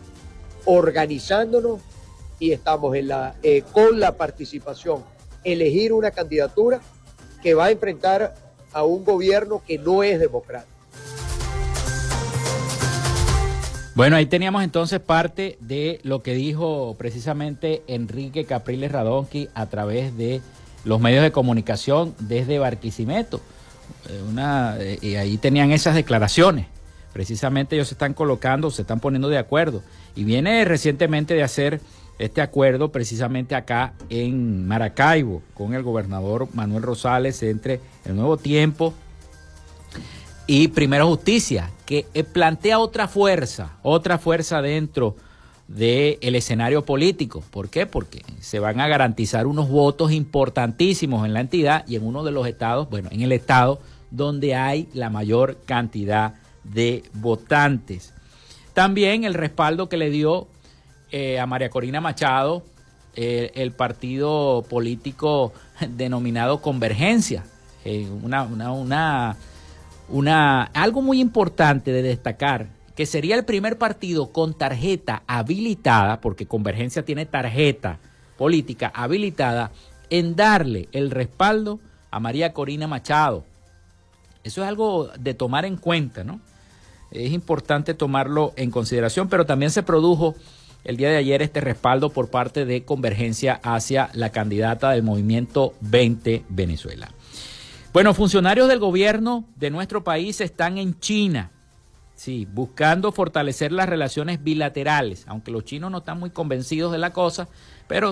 organizándonos 0.65 1.81
y 2.39 2.51
estamos 2.53 2.95
eh, 2.95 3.63
con 3.71 3.99
la 3.99 4.13
participación, 4.13 5.03
elegir 5.43 5.93
una 5.93 6.09
candidatura 6.09 6.81
que 7.43 7.53
va 7.53 7.65
a 7.65 7.71
enfrentar 7.71 8.33
a 8.73 8.83
un 8.83 9.03
gobierno 9.03 9.61
que 9.67 9.77
no 9.77 10.01
es 10.01 10.19
democrático. 10.19 10.71
Bueno, 13.93 14.15
ahí 14.15 14.25
teníamos 14.25 14.63
entonces 14.63 15.01
parte 15.01 15.57
de 15.59 15.99
lo 16.03 16.23
que 16.23 16.33
dijo 16.33 16.95
precisamente 16.97 17.83
Enrique 17.87 18.45
Capriles 18.45 18.91
Radonqui 18.91 19.49
a 19.53 19.65
través 19.65 20.17
de 20.17 20.41
los 20.85 21.01
medios 21.01 21.23
de 21.23 21.33
comunicación 21.33 22.15
desde 22.17 22.57
Barquisimeto. 22.57 23.41
Eh, 24.09 24.23
una, 24.27 24.77
eh, 24.79 24.99
y 25.01 25.15
ahí 25.15 25.37
tenían 25.37 25.71
esas 25.71 25.95
declaraciones. 25.95 26.67
Precisamente 27.13 27.75
ellos 27.75 27.89
se 27.89 27.95
están 27.95 28.13
colocando, 28.13 28.71
se 28.71 28.83
están 28.83 28.99
poniendo 28.99 29.29
de 29.29 29.37
acuerdo. 29.37 29.83
Y 30.15 30.23
viene 30.23 30.63
recientemente 30.65 31.33
de 31.33 31.43
hacer 31.43 31.81
este 32.19 32.41
acuerdo 32.41 32.91
precisamente 32.91 33.55
acá 33.55 33.93
en 34.09 34.67
Maracaibo 34.67 35.41
con 35.53 35.73
el 35.73 35.83
gobernador 35.83 36.47
Manuel 36.53 36.83
Rosales 36.83 37.41
entre 37.43 37.79
el 38.05 38.15
Nuevo 38.15 38.37
Tiempo 38.37 38.93
y 40.47 40.67
Primero 40.69 41.07
Justicia, 41.07 41.71
que 41.85 42.07
eh, 42.13 42.23
plantea 42.23 42.79
otra 42.79 43.07
fuerza, 43.07 43.77
otra 43.83 44.17
fuerza 44.17 44.61
dentro 44.61 45.15
del 45.75 46.35
escenario 46.35 46.83
político. 46.85 47.43
¿Por 47.51 47.69
qué? 47.69 47.85
Porque 47.85 48.23
se 48.39 48.59
van 48.59 48.79
a 48.79 48.87
garantizar 48.87 49.47
unos 49.47 49.69
votos 49.69 50.11
importantísimos 50.11 51.25
en 51.25 51.33
la 51.33 51.41
entidad 51.41 51.85
y 51.87 51.95
en 51.95 52.05
uno 52.05 52.23
de 52.23 52.31
los 52.31 52.47
estados, 52.47 52.89
bueno, 52.89 53.09
en 53.11 53.21
el 53.21 53.31
estado 53.31 53.79
donde 54.09 54.55
hay 54.55 54.89
la 54.93 55.09
mayor 55.09 55.57
cantidad 55.65 56.35
de 56.63 57.03
votantes. 57.13 58.13
También 58.73 59.23
el 59.23 59.33
respaldo 59.33 59.87
que 59.87 59.97
le 59.97 60.09
dio 60.09 60.47
eh, 61.11 61.39
a 61.39 61.45
María 61.45 61.69
Corina 61.69 62.01
Machado 62.01 62.63
eh, 63.15 63.51
el 63.55 63.71
partido 63.71 64.65
político 64.69 65.53
denominado 65.89 66.61
Convergencia, 66.61 67.43
una, 68.23 68.43
una, 68.43 68.71
una 68.71 69.37
una, 70.11 70.63
algo 70.63 71.01
muy 71.01 71.19
importante 71.19 71.91
de 71.91 72.03
destacar, 72.03 72.67
que 72.95 73.05
sería 73.05 73.35
el 73.35 73.45
primer 73.45 73.77
partido 73.77 74.31
con 74.31 74.53
tarjeta 74.53 75.23
habilitada, 75.27 76.21
porque 76.21 76.47
Convergencia 76.47 77.03
tiene 77.03 77.25
tarjeta 77.25 77.99
política 78.37 78.91
habilitada, 78.93 79.71
en 80.09 80.35
darle 80.35 80.89
el 80.91 81.11
respaldo 81.11 81.79
a 82.09 82.19
María 82.19 82.53
Corina 82.53 82.87
Machado. 82.87 83.45
Eso 84.43 84.61
es 84.63 84.67
algo 84.67 85.09
de 85.19 85.33
tomar 85.33 85.65
en 85.65 85.77
cuenta, 85.77 86.23
¿no? 86.23 86.41
Es 87.11 87.31
importante 87.31 87.93
tomarlo 87.93 88.53
en 88.55 88.71
consideración, 88.71 89.29
pero 89.29 89.45
también 89.45 89.71
se 89.71 89.83
produjo 89.83 90.35
el 90.83 90.97
día 90.97 91.09
de 91.09 91.17
ayer 91.17 91.41
este 91.41 91.61
respaldo 91.61 92.09
por 92.09 92.29
parte 92.29 92.65
de 92.65 92.83
Convergencia 92.83 93.59
hacia 93.63 94.09
la 94.13 94.31
candidata 94.31 94.91
del 94.91 95.03
movimiento 95.03 95.73
20 95.81 96.43
Venezuela. 96.49 97.11
Bueno, 97.93 98.13
funcionarios 98.13 98.67
del 98.67 98.79
gobierno 98.79 99.45
de 99.57 99.69
nuestro 99.69 100.03
país 100.03 100.41
están 100.41 100.77
en 100.77 100.99
China, 100.99 101.51
sí, 102.21 102.47
buscando 102.51 103.11
fortalecer 103.11 103.71
las 103.71 103.89
relaciones 103.89 104.43
bilaterales, 104.43 105.25
aunque 105.27 105.49
los 105.49 105.65
chinos 105.65 105.89
no 105.89 105.97
están 105.99 106.19
muy 106.19 106.29
convencidos 106.29 106.91
de 106.91 106.99
la 106.99 107.13
cosa, 107.13 107.47
pero 107.87 108.11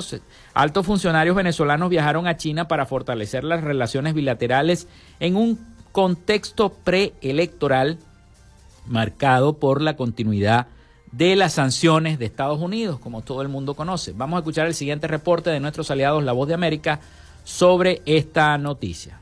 altos 0.55 0.85
funcionarios 0.87 1.35
venezolanos 1.35 1.91
viajaron 1.91 2.25
a 2.25 2.35
China 2.35 2.67
para 2.67 2.87
fortalecer 2.87 3.43
las 3.43 3.63
relaciones 3.63 4.15
bilaterales 4.15 4.87
en 5.19 5.35
un 5.35 5.59
contexto 5.91 6.73
preelectoral 6.73 7.99
marcado 8.87 9.59
por 9.59 9.79
la 9.79 9.95
continuidad 9.95 10.65
de 11.11 11.35
las 11.35 11.53
sanciones 11.53 12.17
de 12.17 12.25
Estados 12.25 12.59
Unidos, 12.59 12.99
como 12.99 13.21
todo 13.21 13.43
el 13.43 13.47
mundo 13.47 13.75
conoce. 13.75 14.13
Vamos 14.13 14.37
a 14.37 14.39
escuchar 14.39 14.65
el 14.65 14.73
siguiente 14.73 15.07
reporte 15.07 15.51
de 15.51 15.59
nuestros 15.59 15.91
aliados 15.91 16.23
La 16.23 16.31
Voz 16.31 16.47
de 16.47 16.55
América 16.55 16.99
sobre 17.43 18.01
esta 18.07 18.57
noticia. 18.57 19.21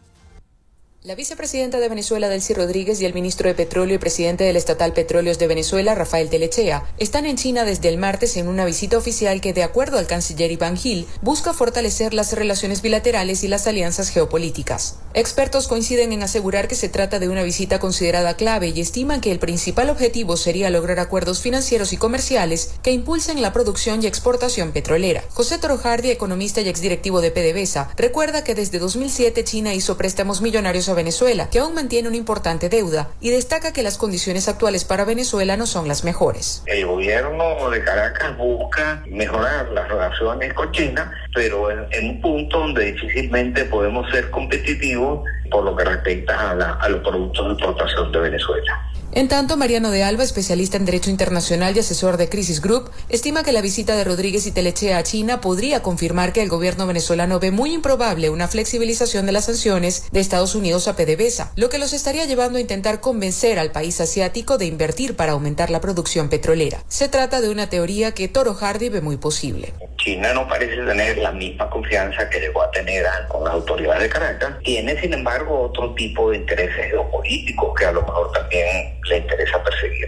La 1.08 1.16
vicepresidenta 1.16 1.80
de 1.80 1.88
Venezuela, 1.88 2.28
Delcy 2.28 2.54
Rodríguez, 2.54 3.00
y 3.00 3.06
el 3.06 3.14
ministro 3.14 3.48
de 3.48 3.56
Petróleo 3.56 3.96
y 3.96 3.98
presidente 3.98 4.44
del 4.44 4.58
estatal 4.58 4.92
Petróleos 4.92 5.40
de 5.40 5.48
Venezuela, 5.48 5.96
Rafael 5.96 6.30
Telechea, 6.30 6.84
están 6.98 7.26
en 7.26 7.38
China 7.38 7.64
desde 7.64 7.88
el 7.88 7.98
martes 7.98 8.36
en 8.36 8.50
una 8.50 8.66
visita 8.66 8.98
oficial 8.98 9.40
que, 9.40 9.54
de 9.54 9.64
acuerdo 9.64 10.00
al 10.00 10.06
canciller 10.06 10.52
Iván 10.52 10.76
Gil, 10.76 11.08
busca 11.22 11.54
fortalecer 11.54 12.14
las 12.14 12.34
relaciones 12.34 12.82
bilaterales 12.82 13.46
y 13.46 13.48
las 13.48 13.68
alianzas 13.68 14.10
geopolíticas. 14.10 14.98
Expertos 15.14 15.70
coinciden 15.70 16.12
en 16.12 16.24
asegurar 16.24 16.68
que 16.68 16.76
se 16.76 16.90
trata 16.90 17.20
de 17.20 17.30
una 17.30 17.44
visita 17.44 17.80
considerada 17.80 18.36
clave 18.36 18.74
y 18.76 18.82
estiman 18.82 19.22
que 19.22 19.32
el 19.32 19.40
principal 19.40 19.90
objetivo 19.90 20.36
sería 20.36 20.70
lograr 20.70 21.00
acuerdos 21.00 21.40
financieros 21.40 21.94
y 21.94 21.98
comerciales 21.98 22.72
que 22.84 22.92
impulsen 22.92 23.42
la 23.42 23.54
producción 23.54 24.04
y 24.04 24.08
exportación 24.08 24.74
petrolera. 24.74 25.24
José 25.30 25.58
Torojardi, 25.58 26.12
economista 26.12 26.60
y 26.60 26.68
exdirectivo 26.68 27.22
de 27.22 27.32
PDVSA, 27.32 27.92
recuerda 27.96 28.44
que 28.44 28.56
desde 28.56 28.78
2007 28.78 29.46
China 29.46 29.74
hizo 29.74 29.96
préstamos 29.96 30.42
millonarios 30.42 30.90
a 30.90 30.97
Venezuela, 30.98 31.50
que 31.50 31.60
aún 31.60 31.74
mantiene 31.74 32.10
una 32.10 32.18
importante 32.18 32.68
deuda, 32.68 33.08
y 33.22 33.30
destaca 33.30 33.72
que 33.72 33.84
las 33.84 33.98
condiciones 33.98 34.50
actuales 34.50 34.84
para 34.84 35.06
Venezuela 35.06 35.56
no 35.56 35.66
son 35.66 35.88
las 35.88 36.04
mejores. 36.04 36.64
El 36.66 36.86
gobierno 36.86 37.70
de 37.70 37.82
Caracas 37.86 38.38
busca 38.38 39.02
mejorar 39.08 39.70
las 39.70 39.88
relaciones 39.88 40.54
con 40.54 40.70
China, 40.74 41.10
pero 41.34 41.72
en, 41.72 42.10
un 42.10 42.22
punto 42.22 42.60
donde 42.60 42.92
difícilmente 42.92 43.64
podemos 43.66 44.10
ser 44.12 44.30
competitivos 44.30 45.24
por 45.50 45.64
lo 45.64 45.76
que 45.76 45.86
respecta 45.86 46.52
a, 46.52 46.74
a 46.74 46.90
los 46.90 47.02
productos 47.02 47.48
de 47.48 47.54
exportación 47.54 48.12
de 48.12 48.20
Venezuela. 48.20 48.88
En 49.14 49.30
tanto, 49.30 49.58
Mariano 49.58 49.90
de 49.90 50.04
Alba, 50.04 50.24
especialista 50.24 50.78
en 50.78 50.86
Derecho 50.86 51.10
Internacional 51.10 51.76
y 51.76 51.80
asesor 51.80 52.18
de 52.18 52.30
Crisis 52.30 52.62
Group, 52.62 52.92
estima 53.10 53.42
que 53.42 53.54
la 53.54 53.62
visita 53.62 53.96
de 53.96 54.04
Rodríguez 54.04 54.46
y 54.46 54.52
Telechea 54.52 54.98
a 54.98 55.04
China 55.04 55.42
podría 55.42 55.82
confirmar 55.82 56.34
que 56.34 56.44
el 56.44 56.50
gobierno 56.50 56.86
venezolano 56.86 57.40
ve 57.40 57.50
muy 57.50 57.74
improbable 57.74 58.30
una 58.30 58.48
flexibilización 58.48 59.26
de 59.26 59.32
las 59.32 59.46
sanciones 59.46 60.04
de 60.12 60.20
Estados 60.20 60.56
Unidos 60.56 60.87
a 60.88 60.96
PDVSA, 60.96 61.52
lo 61.56 61.70
que 61.70 61.78
los 61.78 61.94
estaría 61.94 62.26
llevando 62.26 62.58
a 62.58 62.62
intentar 62.62 63.02
convencer 63.02 63.60
al 63.60 63.72
país 63.72 64.00
asiático 64.02 64.58
de 64.58 64.66
invertir 64.66 65.16
para 65.16 65.34
aumentar 65.34 65.70
la 65.70 65.82
producción 65.82 66.30
petrolera. 66.30 66.84
Se 66.88 67.10
trata 67.10 67.42
de 67.42 67.50
una 67.50 67.70
teoría 67.70 68.14
que 68.14 68.28
Toro 68.28 68.54
Hardy 68.54 68.90
ve 68.90 69.02
muy 69.02 69.18
posible. 69.18 69.74
China 69.98 70.34
no 70.34 70.48
parece 70.48 70.76
tener 70.76 71.18
la 71.18 71.32
misma 71.32 71.70
confianza 71.70 72.30
que 72.30 72.40
llegó 72.40 72.62
a 72.62 72.72
tener 72.72 73.06
con 73.28 73.44
las 73.44 73.54
autoridades 73.54 74.04
de 74.04 74.10
Caracas. 74.10 74.60
Tiene, 74.64 75.00
sin 75.00 75.14
embargo, 75.14 75.62
otro 75.62 75.94
tipo 75.96 76.32
de 76.32 76.38
intereses 76.38 76.92
geopolíticos 76.92 77.74
que 77.78 77.86
a 77.86 77.92
lo 77.92 78.02
mejor 78.02 78.32
también 78.32 79.00
le 79.10 79.18
interesa 79.18 79.64
perseguir. 79.64 80.08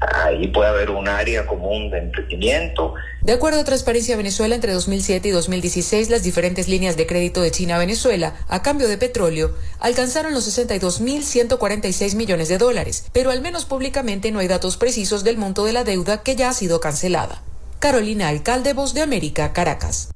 Ahí 0.00 0.48
puede 0.48 0.68
haber 0.68 0.90
un 0.90 1.08
área 1.08 1.46
común 1.46 1.90
de 1.90 1.98
entretenimiento. 1.98 2.94
De 3.22 3.32
acuerdo 3.32 3.60
a 3.60 3.64
Transparencia 3.64 4.16
Venezuela, 4.16 4.54
entre 4.54 4.72
2007 4.72 5.28
y 5.28 5.30
2016, 5.30 6.10
las 6.10 6.22
diferentes 6.22 6.68
líneas 6.68 6.96
de 6.96 7.06
crédito 7.06 7.40
de 7.40 7.50
China 7.50 7.76
a 7.76 7.78
Venezuela, 7.78 8.34
a 8.48 8.62
cambio 8.62 8.88
de 8.88 8.98
petróleo, 8.98 9.54
alcanzaron 9.80 10.34
los 10.34 10.46
62.146 10.46 12.16
millones 12.16 12.48
de 12.48 12.58
dólares, 12.58 13.06
pero 13.12 13.30
al 13.30 13.40
menos 13.40 13.64
públicamente 13.64 14.30
no 14.30 14.40
hay 14.40 14.48
datos 14.48 14.76
precisos 14.76 15.24
del 15.24 15.38
monto 15.38 15.64
de 15.64 15.72
la 15.72 15.84
deuda 15.84 16.22
que 16.22 16.36
ya 16.36 16.50
ha 16.50 16.54
sido 16.54 16.80
cancelada. 16.80 17.42
Carolina 17.78 18.28
Alcalde, 18.28 18.72
Voz 18.72 18.94
de 18.94 19.02
América, 19.02 19.52
Caracas. 19.52 20.10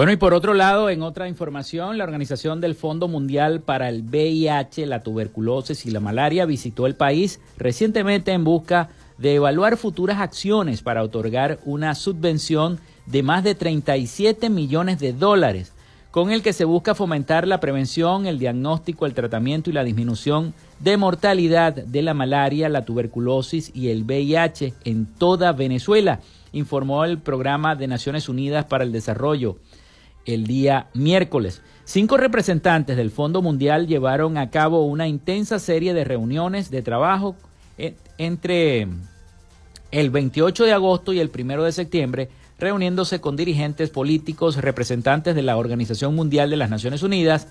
Bueno, 0.00 0.12
y 0.12 0.16
por 0.16 0.32
otro 0.32 0.54
lado, 0.54 0.88
en 0.88 1.02
otra 1.02 1.28
información, 1.28 1.98
la 1.98 2.04
Organización 2.04 2.62
del 2.62 2.74
Fondo 2.74 3.06
Mundial 3.06 3.60
para 3.60 3.90
el 3.90 4.00
VIH, 4.00 4.86
la 4.86 5.02
tuberculosis 5.02 5.84
y 5.84 5.90
la 5.90 6.00
malaria 6.00 6.46
visitó 6.46 6.86
el 6.86 6.94
país 6.94 7.38
recientemente 7.58 8.32
en 8.32 8.42
busca 8.42 8.88
de 9.18 9.34
evaluar 9.34 9.76
futuras 9.76 10.18
acciones 10.18 10.80
para 10.80 11.02
otorgar 11.02 11.58
una 11.66 11.94
subvención 11.94 12.80
de 13.04 13.22
más 13.22 13.44
de 13.44 13.54
37 13.54 14.48
millones 14.48 15.00
de 15.00 15.12
dólares, 15.12 15.74
con 16.10 16.30
el 16.30 16.40
que 16.40 16.54
se 16.54 16.64
busca 16.64 16.94
fomentar 16.94 17.46
la 17.46 17.60
prevención, 17.60 18.24
el 18.24 18.38
diagnóstico, 18.38 19.04
el 19.04 19.12
tratamiento 19.12 19.68
y 19.68 19.74
la 19.74 19.84
disminución 19.84 20.54
de 20.78 20.96
mortalidad 20.96 21.74
de 21.74 22.00
la 22.00 22.14
malaria, 22.14 22.70
la 22.70 22.86
tuberculosis 22.86 23.70
y 23.74 23.90
el 23.90 24.04
VIH 24.04 24.72
en 24.86 25.04
toda 25.04 25.52
Venezuela, 25.52 26.20
informó 26.52 27.04
el 27.04 27.18
Programa 27.18 27.76
de 27.76 27.86
Naciones 27.86 28.30
Unidas 28.30 28.64
para 28.64 28.82
el 28.82 28.92
Desarrollo 28.92 29.58
el 30.32 30.46
día 30.46 30.88
miércoles. 30.94 31.62
Cinco 31.84 32.16
representantes 32.16 32.96
del 32.96 33.10
Fondo 33.10 33.42
Mundial 33.42 33.86
llevaron 33.86 34.38
a 34.38 34.50
cabo 34.50 34.84
una 34.84 35.08
intensa 35.08 35.58
serie 35.58 35.92
de 35.92 36.04
reuniones 36.04 36.70
de 36.70 36.82
trabajo 36.82 37.34
eh, 37.78 37.94
entre 38.18 38.86
el 39.90 40.10
28 40.10 40.64
de 40.64 40.72
agosto 40.72 41.12
y 41.12 41.20
el 41.20 41.30
1 41.36 41.64
de 41.64 41.72
septiembre, 41.72 42.28
reuniéndose 42.58 43.20
con 43.20 43.36
dirigentes 43.36 43.90
políticos, 43.90 44.56
representantes 44.56 45.34
de 45.34 45.42
la 45.42 45.56
Organización 45.56 46.14
Mundial 46.14 46.50
de 46.50 46.56
las 46.56 46.70
Naciones 46.70 47.02
Unidas, 47.02 47.48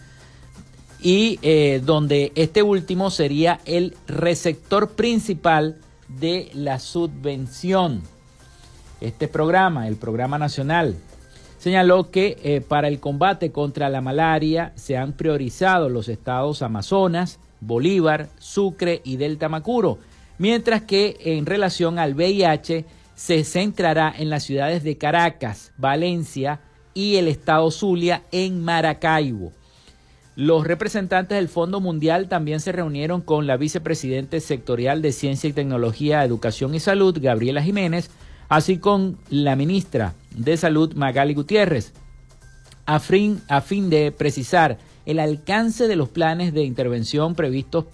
y 1.01 1.39
eh, 1.41 1.81
donde 1.83 2.31
este 2.35 2.61
último 2.61 3.09
sería 3.09 3.59
el 3.65 3.95
receptor 4.07 4.91
principal 4.91 5.77
de 6.07 6.49
la 6.53 6.79
subvención. 6.79 8.01
Este 9.01 9.27
programa, 9.27 9.87
el 9.87 9.95
programa 9.95 10.37
nacional 10.37 10.95
señaló 11.59 12.09
que 12.09 12.37
eh, 12.43 12.61
para 12.61 12.87
el 12.87 12.99
combate 12.99 13.51
contra 13.51 13.89
la 13.89 14.01
malaria 14.01 14.71
se 14.75 14.97
han 14.97 15.13
priorizado 15.13 15.89
los 15.89 16.09
estados 16.09 16.61
Amazonas, 16.63 17.39
Bolívar, 17.61 18.29
Sucre 18.39 19.01
y 19.03 19.17
Delta 19.17 19.49
Macuro, 19.49 19.99
mientras 20.37 20.81
que 20.81 21.17
en 21.19 21.45
relación 21.45 21.99
al 21.99 22.15
VIH 22.15 22.85
se 23.13 23.43
centrará 23.43 24.13
en 24.17 24.29
las 24.29 24.43
ciudades 24.43 24.83
de 24.83 24.97
Caracas, 24.97 25.73
Valencia 25.77 26.61
y 26.93 27.17
el 27.17 27.27
estado 27.27 27.69
Zulia 27.69 28.23
en 28.31 28.63
Maracaibo. 28.63 29.51
Los 30.37 30.65
representantes 30.65 31.35
del 31.35 31.49
Fondo 31.49 31.81
Mundial 31.81 32.29
también 32.29 32.61
se 32.61 32.71
reunieron 32.71 33.19
con 33.19 33.45
la 33.45 33.57
vicepresidente 33.57 34.39
sectorial 34.39 35.01
de 35.01 35.11
Ciencia 35.11 35.49
y 35.49 35.53
Tecnología, 35.53 36.23
Educación 36.23 36.73
y 36.73 36.79
Salud, 36.79 37.17
Gabriela 37.21 37.61
Jiménez, 37.61 38.09
así 38.49 38.79
con 38.79 39.17
la 39.29 39.55
ministra 39.55 40.13
de 40.35 40.57
Salud 40.57 40.93
Magali 40.95 41.33
Gutiérrez. 41.33 41.93
a 42.85 42.99
fin, 42.99 43.41
a 43.47 43.61
fin 43.61 43.89
de 43.89 44.11
precisar 44.11 44.79
el 45.05 45.19
alcance 45.19 45.87
de 45.87 45.95
los 45.95 46.09
planes 46.09 46.53
de 46.53 46.63
intervención 46.63 47.35
previstos 47.35 47.85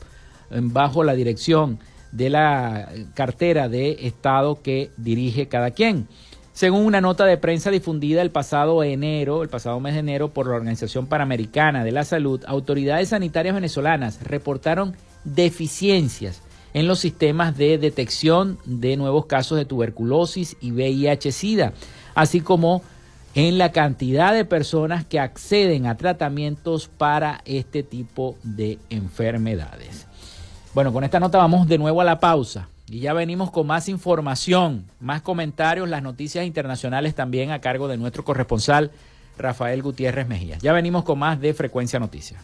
bajo 0.49 1.03
la 1.03 1.13
dirección 1.13 1.79
de 2.11 2.29
la 2.29 2.89
cartera 3.13 3.67
de 3.67 4.07
Estado 4.07 4.61
que 4.61 4.91
dirige 4.97 5.47
cada 5.47 5.71
quien. 5.71 6.07
Según 6.53 6.85
una 6.85 7.01
nota 7.01 7.25
de 7.25 7.37
prensa 7.37 7.69
difundida 7.69 8.21
el 8.21 8.31
pasado 8.31 8.81
enero, 8.81 9.43
el 9.43 9.49
pasado 9.49 9.81
mes 9.81 9.93
de 9.93 9.99
enero 9.99 10.29
por 10.29 10.47
la 10.47 10.55
Organización 10.55 11.07
Panamericana 11.07 11.83
de 11.83 11.91
la 11.91 12.05
Salud, 12.05 12.41
autoridades 12.47 13.09
sanitarias 13.09 13.53
venezolanas 13.53 14.23
reportaron 14.23 14.95
deficiencias 15.25 16.41
en 16.76 16.88
los 16.88 16.99
sistemas 16.99 17.57
de 17.57 17.78
detección 17.78 18.59
de 18.65 18.97
nuevos 18.97 19.28
casos 19.28 19.57
de 19.57 19.63
tuberculosis 19.63 20.57
y 20.59 20.71
VIH-Sida, 20.71 21.71
así 22.15 22.41
como 22.41 22.82
en 23.34 23.57
la 23.57 23.71
cantidad 23.71 24.34
de 24.34 24.43
personas 24.43 25.05
que 25.05 25.21
acceden 25.21 25.88
a 25.88 25.95
tratamientos 25.95 26.89
para 26.89 27.41
este 27.45 27.82
tipo 27.82 28.36
de 28.43 28.78
enfermedades. 28.89 30.05
Bueno, 30.73 30.91
con 30.91 31.05
esta 31.05 31.21
nota 31.21 31.38
vamos 31.38 31.65
de 31.69 31.78
nuevo 31.78 32.01
a 32.01 32.03
la 32.03 32.19
pausa 32.19 32.67
y 32.89 32.99
ya 32.99 33.13
venimos 33.13 33.51
con 33.51 33.67
más 33.67 33.88
información, 33.88 34.84
más 34.99 35.21
comentarios, 35.21 35.88
las 35.88 36.03
noticias 36.03 36.45
internacionales 36.45 37.15
también 37.15 37.51
a 37.51 37.61
cargo 37.61 37.88
de 37.88 37.95
nuestro 37.95 38.26
corresponsal 38.26 38.91
Rafael 39.38 39.82
Gutiérrez 39.82 40.28
Mejía. 40.28 40.57
Ya 40.57 40.73
venimos 40.73 41.05
con 41.05 41.19
más 41.19 41.39
de 41.39 41.53
Frecuencia 41.53 41.99
Noticias. 41.99 42.43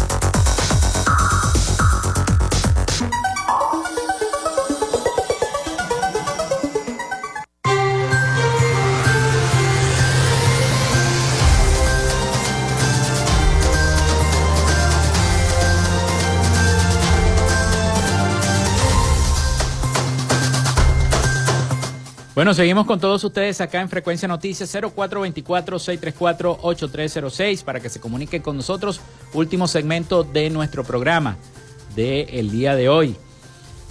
Bueno, 22.41 22.55
seguimos 22.55 22.87
con 22.87 22.99
todos 22.99 23.23
ustedes 23.23 23.61
acá 23.61 23.81
en 23.81 23.89
Frecuencia 23.89 24.27
Noticias 24.27 24.73
0424-634-8306 24.73 27.63
para 27.63 27.79
que 27.79 27.87
se 27.87 27.99
comuniquen 27.99 28.41
con 28.41 28.57
nosotros. 28.57 28.99
Último 29.35 29.67
segmento 29.67 30.23
de 30.23 30.49
nuestro 30.49 30.83
programa 30.83 31.37
del 31.95 32.49
día 32.49 32.73
de 32.73 32.89
hoy. 32.89 33.15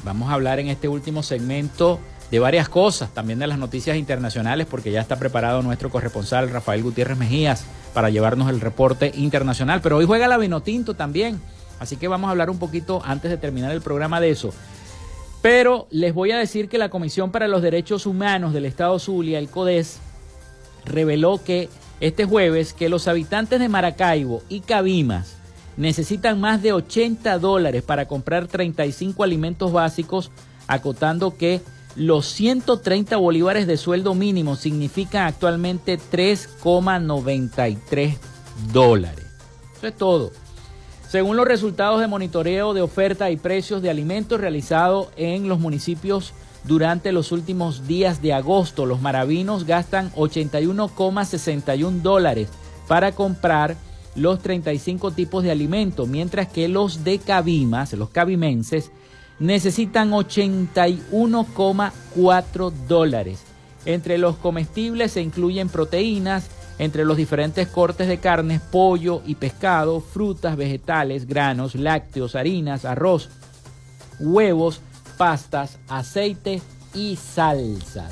Vamos 0.02 0.30
a 0.30 0.32
hablar 0.32 0.58
en 0.58 0.66
este 0.66 0.88
último 0.88 1.22
segmento 1.22 2.00
de 2.32 2.40
varias 2.40 2.68
cosas, 2.68 3.14
también 3.14 3.38
de 3.38 3.46
las 3.46 3.56
noticias 3.56 3.96
internacionales, 3.96 4.66
porque 4.68 4.90
ya 4.90 5.00
está 5.00 5.16
preparado 5.16 5.62
nuestro 5.62 5.88
corresponsal 5.88 6.50
Rafael 6.50 6.82
Gutiérrez 6.82 7.18
Mejías 7.18 7.62
para 7.94 8.10
llevarnos 8.10 8.50
el 8.50 8.60
reporte 8.60 9.12
internacional. 9.14 9.80
Pero 9.80 9.98
hoy 9.98 10.06
juega 10.06 10.26
la 10.26 10.38
Vinotinto 10.38 10.94
también, 10.94 11.40
así 11.78 11.96
que 11.96 12.08
vamos 12.08 12.26
a 12.26 12.32
hablar 12.32 12.50
un 12.50 12.58
poquito 12.58 13.00
antes 13.04 13.30
de 13.30 13.36
terminar 13.36 13.70
el 13.70 13.80
programa 13.80 14.18
de 14.18 14.30
eso. 14.30 14.52
Pero 15.42 15.86
les 15.90 16.12
voy 16.12 16.32
a 16.32 16.38
decir 16.38 16.68
que 16.68 16.78
la 16.78 16.90
Comisión 16.90 17.30
para 17.30 17.48
los 17.48 17.62
Derechos 17.62 18.06
Humanos 18.06 18.52
del 18.52 18.66
Estado 18.66 18.98
Zulia, 18.98 19.38
el 19.38 19.48
CODES, 19.48 19.98
reveló 20.84 21.42
que 21.42 21.68
este 22.00 22.24
jueves 22.24 22.72
que 22.72 22.88
los 22.88 23.08
habitantes 23.08 23.60
de 23.60 23.68
Maracaibo 23.68 24.42
y 24.48 24.60
Cabimas 24.60 25.36
necesitan 25.76 26.40
más 26.40 26.62
de 26.62 26.72
80 26.72 27.38
dólares 27.38 27.82
para 27.82 28.06
comprar 28.06 28.48
35 28.48 29.22
alimentos 29.22 29.72
básicos, 29.72 30.30
acotando 30.66 31.36
que 31.36 31.60
los 31.96 32.26
130 32.26 33.16
bolívares 33.16 33.66
de 33.66 33.76
sueldo 33.76 34.14
mínimo 34.14 34.56
significan 34.56 35.26
actualmente 35.26 35.98
3,93 35.98 38.16
dólares. 38.72 39.26
Eso 39.76 39.86
es 39.86 39.96
todo. 39.96 40.32
Según 41.10 41.36
los 41.36 41.46
resultados 41.48 42.00
de 42.00 42.06
monitoreo 42.06 42.72
de 42.72 42.82
oferta 42.82 43.32
y 43.32 43.36
precios 43.36 43.82
de 43.82 43.90
alimentos 43.90 44.40
realizado 44.40 45.10
en 45.16 45.48
los 45.48 45.58
municipios 45.58 46.32
durante 46.62 47.10
los 47.10 47.32
últimos 47.32 47.88
días 47.88 48.22
de 48.22 48.32
agosto, 48.32 48.86
los 48.86 49.00
maravinos 49.00 49.64
gastan 49.64 50.12
81,61 50.12 52.02
dólares 52.02 52.48
para 52.86 53.10
comprar 53.10 53.74
los 54.14 54.38
35 54.38 55.10
tipos 55.10 55.42
de 55.42 55.50
alimentos, 55.50 56.06
mientras 56.06 56.46
que 56.46 56.68
los 56.68 57.02
de 57.02 57.18
Cabimas, 57.18 57.92
los 57.94 58.10
cabimenses, 58.10 58.92
necesitan 59.40 60.12
81,4 60.12 62.72
dólares. 62.86 63.42
Entre 63.84 64.16
los 64.16 64.36
comestibles 64.36 65.10
se 65.10 65.22
incluyen 65.22 65.70
proteínas, 65.70 66.48
entre 66.80 67.04
los 67.04 67.18
diferentes 67.18 67.68
cortes 67.68 68.08
de 68.08 68.16
carnes, 68.16 68.62
pollo 68.62 69.20
y 69.26 69.34
pescado, 69.34 70.00
frutas, 70.00 70.56
vegetales, 70.56 71.26
granos, 71.26 71.74
lácteos, 71.74 72.34
harinas, 72.34 72.86
arroz, 72.86 73.28
huevos, 74.18 74.80
pastas, 75.18 75.78
aceite 75.88 76.62
y 76.94 77.16
salsas. 77.16 78.10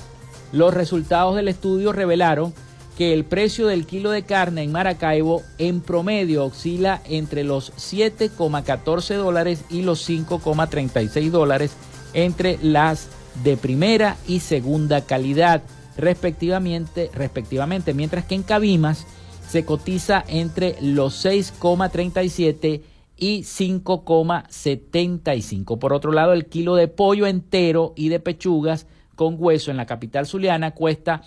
Los 0.53 0.75
resultados 0.75 1.35
del 1.35 1.49
estudio 1.49 1.95
revelaron 1.95 2.53
que 2.99 3.15
el 3.15 3.25
precio 3.25 3.67
del 3.69 3.87
kilo 3.87 4.11
de 4.11 4.25
carne 4.25 4.65
en 4.65 4.73
Maracaibo 4.73 5.43
en 5.57 5.81
promedio 5.81 6.45
oscila 6.45 7.01
entre 7.09 7.45
los 7.45 7.73
7,14 7.77 9.15
dólares 9.15 9.65
y 9.71 9.81
los 9.81 10.07
5,36 10.07 11.31
dólares 11.31 11.73
entre 12.13 12.59
las 12.61 13.09
de 13.43 13.57
primera 13.57 14.19
y 14.27 14.41
segunda 14.41 15.01
calidad 15.01 15.63
respectivamente, 15.99 17.11
respectivamente, 17.13 17.93
mientras 17.93 18.25
que 18.25 18.37
en 18.37 18.43
Cabimas 18.43 19.07
se 19.47 19.67
cotiza 19.67 20.25
entre 20.29 20.77
los 20.81 21.23
6,37 21.25 22.81
y 23.17 23.41
5,75. 23.41 25.79
Por 25.79 25.93
otro 25.93 26.13
lado, 26.13 26.33
el 26.33 26.47
kilo 26.47 26.77
de 26.77 26.89
pollo 26.89 27.27
entero 27.27 27.93
y 27.97 28.09
de 28.09 28.21
pechugas 28.21 28.87
con 29.17 29.37
hueso 29.39 29.71
en 29.71 29.77
la 29.77 29.85
capital 29.87 30.27
zuliana 30.27 30.71
cuesta 30.71 31.21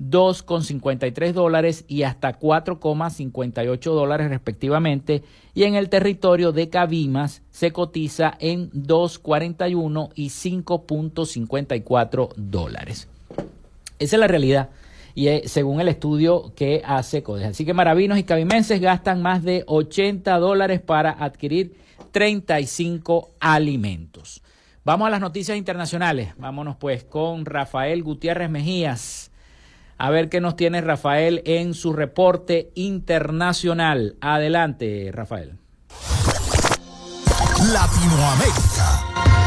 2,53 0.00 1.32
dólares 1.32 1.84
y 1.88 2.02
hasta 2.02 2.38
4,58 2.38 3.82
dólares 3.82 4.28
respectivamente 4.28 5.22
y 5.54 5.62
en 5.62 5.74
el 5.74 5.88
territorio 5.88 6.52
de 6.52 6.68
Cabimas 6.68 7.40
se 7.50 7.72
cotiza 7.72 8.36
en 8.40 8.70
2,41 8.72 10.10
y 10.14 10.28
5,54 10.28 12.34
dólares. 12.36 13.08
Esa 13.98 14.16
es 14.16 14.20
la 14.20 14.28
realidad. 14.28 14.70
Y 15.14 15.28
eh, 15.28 15.42
según 15.46 15.80
el 15.80 15.88
estudio 15.88 16.52
que 16.54 16.82
hace 16.84 17.22
CODES. 17.22 17.48
Así 17.48 17.64
que 17.64 17.72
maravinos 17.72 18.18
y 18.18 18.24
cabimenses 18.24 18.80
gastan 18.80 19.22
más 19.22 19.42
de 19.42 19.64
80 19.66 20.38
dólares 20.38 20.80
para 20.80 21.10
adquirir 21.10 21.76
35 22.12 23.30
alimentos. 23.40 24.42
Vamos 24.84 25.08
a 25.08 25.10
las 25.10 25.20
noticias 25.20 25.56
internacionales. 25.56 26.34
Vámonos 26.36 26.76
pues 26.76 27.02
con 27.02 27.44
Rafael 27.44 28.02
Gutiérrez 28.02 28.50
Mejías. 28.50 29.32
A 29.98 30.10
ver 30.10 30.28
qué 30.28 30.40
nos 30.40 30.56
tiene 30.56 30.80
Rafael 30.80 31.42
en 31.46 31.74
su 31.74 31.92
reporte 31.92 32.70
internacional. 32.74 34.16
Adelante, 34.20 35.10
Rafael. 35.12 35.58
Latinoamérica. 37.72 39.45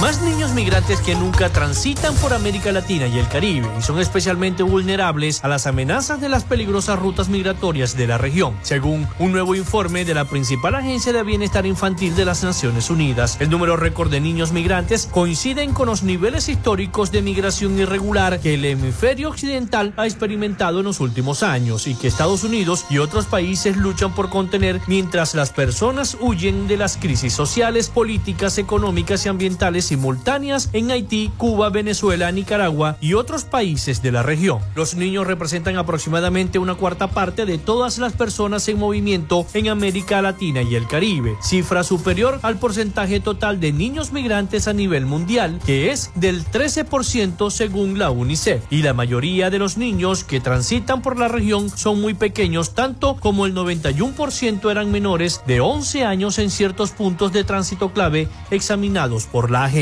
Más 0.00 0.22
niños 0.22 0.52
migrantes 0.54 1.00
que 1.00 1.16
nunca 1.16 1.48
transitan 1.48 2.14
por 2.16 2.32
América 2.32 2.70
Latina 2.70 3.08
y 3.08 3.18
el 3.18 3.26
Caribe 3.26 3.68
y 3.76 3.82
son 3.82 3.98
especialmente 3.98 4.62
vulnerables 4.62 5.42
a 5.42 5.48
las 5.48 5.66
amenazas 5.66 6.20
de 6.20 6.28
las 6.28 6.44
peligrosas 6.44 7.00
rutas 7.00 7.28
migratorias 7.28 7.96
de 7.96 8.06
la 8.06 8.16
región, 8.16 8.56
según 8.62 9.08
un 9.18 9.32
nuevo 9.32 9.56
informe 9.56 10.04
de 10.04 10.14
la 10.14 10.24
principal 10.24 10.76
agencia 10.76 11.12
de 11.12 11.24
bienestar 11.24 11.66
infantil 11.66 12.14
de 12.14 12.24
las 12.24 12.44
Naciones 12.44 12.90
Unidas. 12.90 13.38
El 13.40 13.50
número 13.50 13.76
récord 13.76 14.08
de 14.08 14.20
niños 14.20 14.52
migrantes 14.52 15.08
coinciden 15.10 15.72
con 15.72 15.86
los 15.86 16.04
niveles 16.04 16.48
históricos 16.48 17.10
de 17.10 17.20
migración 17.20 17.76
irregular 17.76 18.38
que 18.38 18.54
el 18.54 18.64
hemisferio 18.66 19.30
occidental 19.30 19.94
ha 19.96 20.06
experimentado 20.06 20.78
en 20.78 20.84
los 20.84 21.00
últimos 21.00 21.42
años 21.42 21.88
y 21.88 21.96
que 21.96 22.06
Estados 22.06 22.44
Unidos 22.44 22.86
y 22.88 22.98
otros 22.98 23.26
países 23.26 23.76
luchan 23.76 24.14
por 24.14 24.30
contener 24.30 24.80
mientras 24.86 25.34
las 25.34 25.50
personas 25.50 26.16
huyen 26.20 26.68
de 26.68 26.76
las 26.76 26.96
crisis 26.96 27.32
sociales, 27.32 27.88
políticas, 27.88 28.58
económicas 28.58 29.26
y 29.26 29.28
ambientales 29.28 29.87
simultáneas 29.88 30.70
en 30.72 30.90
Haití, 30.90 31.30
Cuba, 31.36 31.70
Venezuela, 31.70 32.30
Nicaragua 32.30 32.96
y 33.00 33.14
otros 33.14 33.44
países 33.44 34.02
de 34.02 34.12
la 34.12 34.22
región. 34.22 34.60
Los 34.74 34.94
niños 34.94 35.26
representan 35.26 35.76
aproximadamente 35.76 36.58
una 36.58 36.74
cuarta 36.74 37.08
parte 37.08 37.46
de 37.46 37.58
todas 37.58 37.98
las 37.98 38.12
personas 38.12 38.68
en 38.68 38.78
movimiento 38.78 39.46
en 39.54 39.68
América 39.68 40.20
Latina 40.22 40.62
y 40.62 40.74
el 40.74 40.86
Caribe, 40.86 41.36
cifra 41.42 41.82
superior 41.82 42.38
al 42.42 42.58
porcentaje 42.58 43.20
total 43.20 43.60
de 43.60 43.72
niños 43.72 44.12
migrantes 44.12 44.68
a 44.68 44.72
nivel 44.72 45.06
mundial, 45.06 45.58
que 45.64 45.90
es 45.90 46.10
del 46.14 46.44
13% 46.44 47.50
según 47.50 47.98
la 47.98 48.10
UNICEF. 48.10 48.64
Y 48.70 48.82
la 48.82 48.92
mayoría 48.94 49.50
de 49.50 49.58
los 49.58 49.78
niños 49.78 50.24
que 50.24 50.40
transitan 50.40 51.00
por 51.00 51.18
la 51.18 51.28
región 51.28 51.70
son 51.70 52.00
muy 52.00 52.14
pequeños, 52.14 52.74
tanto 52.74 53.16
como 53.16 53.46
el 53.46 53.54
91% 53.54 54.70
eran 54.70 54.90
menores 54.90 55.40
de 55.46 55.60
11 55.60 56.04
años 56.04 56.38
en 56.38 56.50
ciertos 56.50 56.90
puntos 56.90 57.32
de 57.32 57.44
tránsito 57.44 57.92
clave 57.92 58.28
examinados 58.50 59.26
por 59.26 59.50
la 59.50 59.64
agencia. 59.64 59.77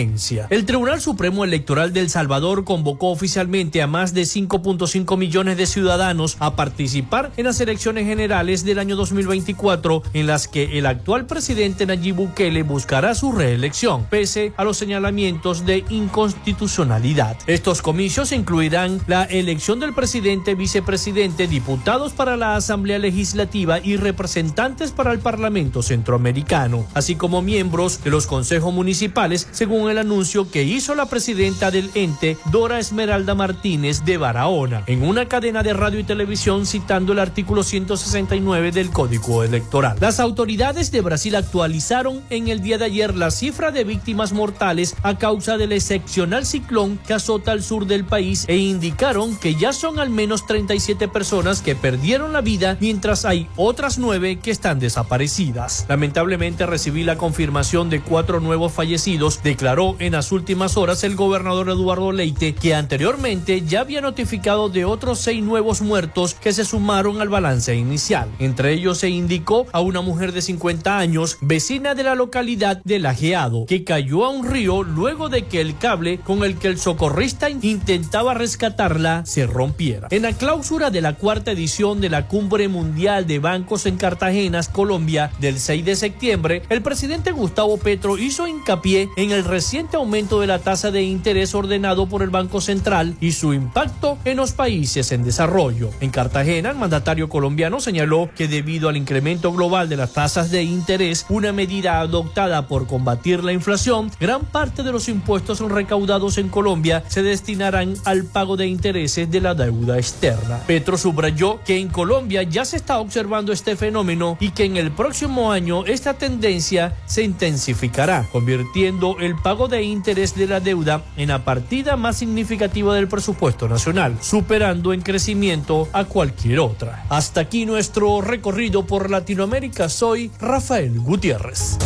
El 0.50 0.66
Tribunal 0.66 1.00
Supremo 1.00 1.42
Electoral 1.42 1.94
del 1.94 2.10
Salvador 2.10 2.64
convocó 2.64 3.08
oficialmente 3.08 3.80
a 3.80 3.86
más 3.86 4.12
de 4.12 4.22
5.5 4.22 5.16
millones 5.16 5.56
de 5.56 5.64
ciudadanos 5.64 6.36
a 6.38 6.54
participar 6.54 7.32
en 7.38 7.46
las 7.46 7.58
elecciones 7.62 8.04
generales 8.04 8.62
del 8.62 8.78
año 8.78 8.94
2024 8.94 10.02
en 10.12 10.26
las 10.26 10.48
que 10.48 10.78
el 10.78 10.84
actual 10.84 11.24
presidente 11.24 11.86
Nayib 11.86 12.16
Bukele 12.16 12.62
buscará 12.62 13.14
su 13.14 13.32
reelección, 13.32 14.04
pese 14.10 14.52
a 14.58 14.64
los 14.64 14.76
señalamientos 14.76 15.64
de 15.64 15.82
inconstitucionalidad. 15.88 17.38
Estos 17.46 17.80
comicios 17.80 18.32
incluirán 18.32 19.00
la 19.06 19.24
elección 19.24 19.80
del 19.80 19.94
presidente, 19.94 20.54
vicepresidente, 20.54 21.46
diputados 21.46 22.12
para 22.12 22.36
la 22.36 22.56
Asamblea 22.56 22.98
Legislativa 22.98 23.80
y 23.82 23.96
representantes 23.96 24.92
para 24.92 25.12
el 25.12 25.20
Parlamento 25.20 25.82
Centroamericano, 25.82 26.84
así 26.92 27.14
como 27.14 27.40
miembros 27.40 28.04
de 28.04 28.10
los 28.10 28.26
consejos 28.26 28.74
municipales, 28.74 29.48
según 29.52 29.85
el 29.90 29.98
anuncio 29.98 30.50
que 30.50 30.64
hizo 30.64 30.94
la 30.94 31.06
presidenta 31.06 31.70
del 31.70 31.90
ente, 31.94 32.36
Dora 32.50 32.78
Esmeralda 32.78 33.34
Martínez 33.34 34.04
de 34.04 34.16
Barahona, 34.16 34.82
en 34.86 35.02
una 35.02 35.26
cadena 35.26 35.62
de 35.62 35.72
radio 35.72 36.00
y 36.00 36.04
televisión 36.04 36.66
citando 36.66 37.12
el 37.12 37.18
artículo 37.18 37.62
169 37.62 38.72
del 38.72 38.90
Código 38.90 39.42
Electoral. 39.42 39.96
Las 40.00 40.20
autoridades 40.20 40.90
de 40.90 41.00
Brasil 41.00 41.36
actualizaron 41.36 42.22
en 42.30 42.48
el 42.48 42.62
día 42.62 42.78
de 42.78 42.86
ayer 42.86 43.14
la 43.14 43.30
cifra 43.30 43.70
de 43.70 43.84
víctimas 43.84 44.32
mortales 44.32 44.96
a 45.02 45.18
causa 45.18 45.56
del 45.56 45.72
excepcional 45.72 46.46
ciclón 46.46 46.98
que 47.06 47.14
azota 47.14 47.52
al 47.52 47.62
sur 47.62 47.86
del 47.86 48.04
país 48.04 48.44
e 48.48 48.56
indicaron 48.56 49.36
que 49.36 49.54
ya 49.54 49.72
son 49.72 49.98
al 49.98 50.10
menos 50.10 50.46
37 50.46 51.08
personas 51.08 51.62
que 51.62 51.76
perdieron 51.76 52.32
la 52.32 52.40
vida 52.40 52.76
mientras 52.80 53.24
hay 53.24 53.48
otras 53.56 53.98
nueve 53.98 54.38
que 54.40 54.50
están 54.50 54.78
desaparecidas. 54.78 55.86
Lamentablemente 55.88 56.66
recibí 56.66 57.04
la 57.04 57.16
confirmación 57.16 57.90
de 57.90 58.00
cuatro 58.00 58.40
nuevos 58.40 58.72
fallecidos, 58.72 59.42
declaró 59.42 59.75
en 59.76 60.12
las 60.12 60.32
últimas 60.32 60.78
horas 60.78 61.04
el 61.04 61.16
gobernador 61.16 61.68
Eduardo 61.68 62.10
Leite 62.10 62.54
que 62.54 62.74
anteriormente 62.74 63.60
ya 63.60 63.80
había 63.80 64.00
notificado 64.00 64.70
de 64.70 64.86
otros 64.86 65.18
seis 65.18 65.42
nuevos 65.42 65.82
muertos 65.82 66.32
que 66.32 66.54
se 66.54 66.64
sumaron 66.64 67.20
al 67.20 67.28
balance 67.28 67.76
inicial. 67.76 68.30
Entre 68.38 68.72
ellos 68.72 68.96
se 68.96 69.10
indicó 69.10 69.66
a 69.72 69.80
una 69.80 70.00
mujer 70.00 70.32
de 70.32 70.40
50 70.40 70.96
años, 70.96 71.36
vecina 71.42 71.94
de 71.94 72.04
la 72.04 72.14
localidad 72.14 72.80
de 72.84 72.98
Lajeado, 72.98 73.66
que 73.66 73.84
cayó 73.84 74.24
a 74.24 74.30
un 74.30 74.50
río 74.50 74.82
luego 74.82 75.28
de 75.28 75.44
que 75.44 75.60
el 75.60 75.76
cable 75.76 76.20
con 76.20 76.42
el 76.42 76.56
que 76.56 76.68
el 76.68 76.78
socorrista 76.78 77.50
intentaba 77.50 78.32
rescatarla 78.32 79.26
se 79.26 79.46
rompiera. 79.46 80.08
En 80.10 80.22
la 80.22 80.32
clausura 80.32 80.88
de 80.88 81.02
la 81.02 81.16
cuarta 81.16 81.52
edición 81.52 82.00
de 82.00 82.08
la 82.08 82.28
Cumbre 82.28 82.68
Mundial 82.68 83.26
de 83.26 83.40
Bancos 83.40 83.84
en 83.84 83.98
Cartagena, 83.98 84.62
Colombia, 84.72 85.30
del 85.38 85.58
6 85.58 85.84
de 85.84 85.96
septiembre, 85.96 86.62
el 86.70 86.80
presidente 86.80 87.30
Gustavo 87.32 87.76
Petro 87.76 88.16
hizo 88.16 88.46
hincapié 88.46 89.10
en 89.18 89.32
el 89.32 89.44
reciente 89.66 89.96
aumento 89.96 90.38
de 90.38 90.46
la 90.46 90.60
tasa 90.60 90.92
de 90.92 91.02
interés 91.02 91.52
ordenado 91.52 92.08
por 92.08 92.22
el 92.22 92.30
Banco 92.30 92.60
Central 92.60 93.16
y 93.20 93.32
su 93.32 93.52
impacto 93.52 94.16
en 94.24 94.36
los 94.36 94.52
países 94.52 95.10
en 95.10 95.24
desarrollo. 95.24 95.90
En 96.00 96.10
Cartagena, 96.10 96.70
el 96.70 96.76
mandatario 96.76 97.28
colombiano 97.28 97.80
señaló 97.80 98.30
que 98.36 98.46
debido 98.46 98.88
al 98.88 98.96
incremento 98.96 99.52
global 99.52 99.88
de 99.88 99.96
las 99.96 100.12
tasas 100.12 100.52
de 100.52 100.62
interés, 100.62 101.26
una 101.28 101.50
medida 101.50 101.98
adoptada 101.98 102.68
por 102.68 102.86
combatir 102.86 103.42
la 103.42 103.52
inflación, 103.52 104.12
gran 104.20 104.44
parte 104.44 104.84
de 104.84 104.92
los 104.92 105.08
impuestos 105.08 105.58
recaudados 105.58 106.38
en 106.38 106.48
Colombia 106.48 107.02
se 107.08 107.24
destinarán 107.24 107.94
al 108.04 108.22
pago 108.22 108.56
de 108.56 108.68
intereses 108.68 109.28
de 109.28 109.40
la 109.40 109.54
deuda 109.54 109.96
externa. 109.98 110.60
Petro 110.68 110.96
subrayó 110.96 111.58
que 111.64 111.80
en 111.80 111.88
Colombia 111.88 112.44
ya 112.44 112.64
se 112.64 112.76
está 112.76 113.00
observando 113.00 113.52
este 113.52 113.74
fenómeno 113.74 114.36
y 114.38 114.50
que 114.50 114.62
en 114.62 114.76
el 114.76 114.92
próximo 114.92 115.50
año 115.50 115.84
esta 115.86 116.14
tendencia 116.14 116.94
se 117.06 117.24
intensificará, 117.24 118.28
convirtiendo 118.30 119.16
el 119.18 119.34
pago 119.34 119.55
de 119.56 119.82
interés 119.82 120.36
de 120.36 120.46
la 120.46 120.60
deuda 120.60 121.02
en 121.16 121.28
la 121.28 121.42
partida 121.42 121.96
más 121.96 122.18
significativa 122.18 122.94
del 122.94 123.08
presupuesto 123.08 123.68
nacional, 123.68 124.18
superando 124.20 124.92
en 124.92 125.00
crecimiento 125.00 125.88
a 125.94 126.04
cualquier 126.04 126.60
otra. 126.60 127.06
Hasta 127.08 127.40
aquí 127.40 127.64
nuestro 127.64 128.20
recorrido 128.20 128.86
por 128.86 129.10
Latinoamérica. 129.10 129.88
Soy 129.88 130.30
Rafael 130.38 131.00
Gutiérrez. 131.00 131.78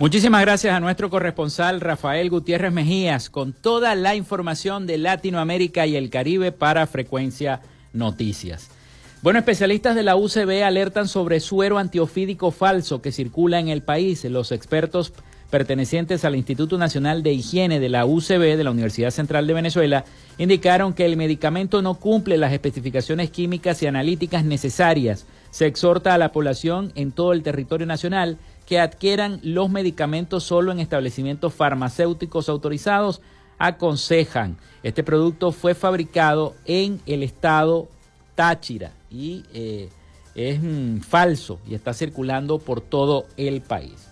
Muchísimas 0.00 0.42
gracias 0.42 0.72
a 0.72 0.78
nuestro 0.78 1.10
corresponsal 1.10 1.80
Rafael 1.80 2.30
Gutiérrez 2.30 2.72
Mejías 2.72 3.30
con 3.30 3.52
toda 3.52 3.96
la 3.96 4.14
información 4.14 4.86
de 4.86 4.96
Latinoamérica 4.96 5.88
y 5.88 5.96
el 5.96 6.08
Caribe 6.08 6.52
para 6.52 6.86
Frecuencia 6.86 7.62
Noticias. 7.92 8.70
Bueno, 9.22 9.40
especialistas 9.40 9.96
de 9.96 10.04
la 10.04 10.14
UCB 10.14 10.62
alertan 10.62 11.08
sobre 11.08 11.40
suero 11.40 11.78
antiofídico 11.78 12.52
falso 12.52 13.02
que 13.02 13.10
circula 13.10 13.58
en 13.58 13.66
el 13.66 13.82
país. 13.82 14.22
Los 14.22 14.52
expertos 14.52 15.12
pertenecientes 15.50 16.24
al 16.24 16.36
Instituto 16.36 16.78
Nacional 16.78 17.24
de 17.24 17.32
Higiene 17.32 17.80
de 17.80 17.88
la 17.88 18.06
UCB 18.06 18.56
de 18.56 18.62
la 18.62 18.70
Universidad 18.70 19.10
Central 19.10 19.48
de 19.48 19.54
Venezuela 19.54 20.04
indicaron 20.38 20.92
que 20.92 21.06
el 21.06 21.16
medicamento 21.16 21.82
no 21.82 21.94
cumple 21.94 22.36
las 22.36 22.52
especificaciones 22.52 23.30
químicas 23.30 23.82
y 23.82 23.88
analíticas 23.88 24.44
necesarias. 24.44 25.26
Se 25.50 25.66
exhorta 25.66 26.14
a 26.14 26.18
la 26.18 26.30
población 26.30 26.92
en 26.94 27.10
todo 27.10 27.32
el 27.32 27.42
territorio 27.42 27.86
nacional 27.86 28.38
que 28.68 28.78
adquieran 28.78 29.40
los 29.42 29.70
medicamentos 29.70 30.44
solo 30.44 30.72
en 30.72 30.78
establecimientos 30.78 31.54
farmacéuticos 31.54 32.50
autorizados 32.50 33.22
aconsejan. 33.56 34.58
Este 34.82 35.02
producto 35.02 35.52
fue 35.52 35.74
fabricado 35.74 36.54
en 36.66 37.00
el 37.06 37.22
estado 37.22 37.88
Táchira 38.34 38.92
y 39.10 39.42
eh, 39.54 39.88
es 40.34 40.60
mm, 40.62 40.98
falso 41.00 41.58
y 41.66 41.74
está 41.74 41.94
circulando 41.94 42.58
por 42.58 42.82
todo 42.82 43.24
el 43.38 43.62
país. 43.62 44.06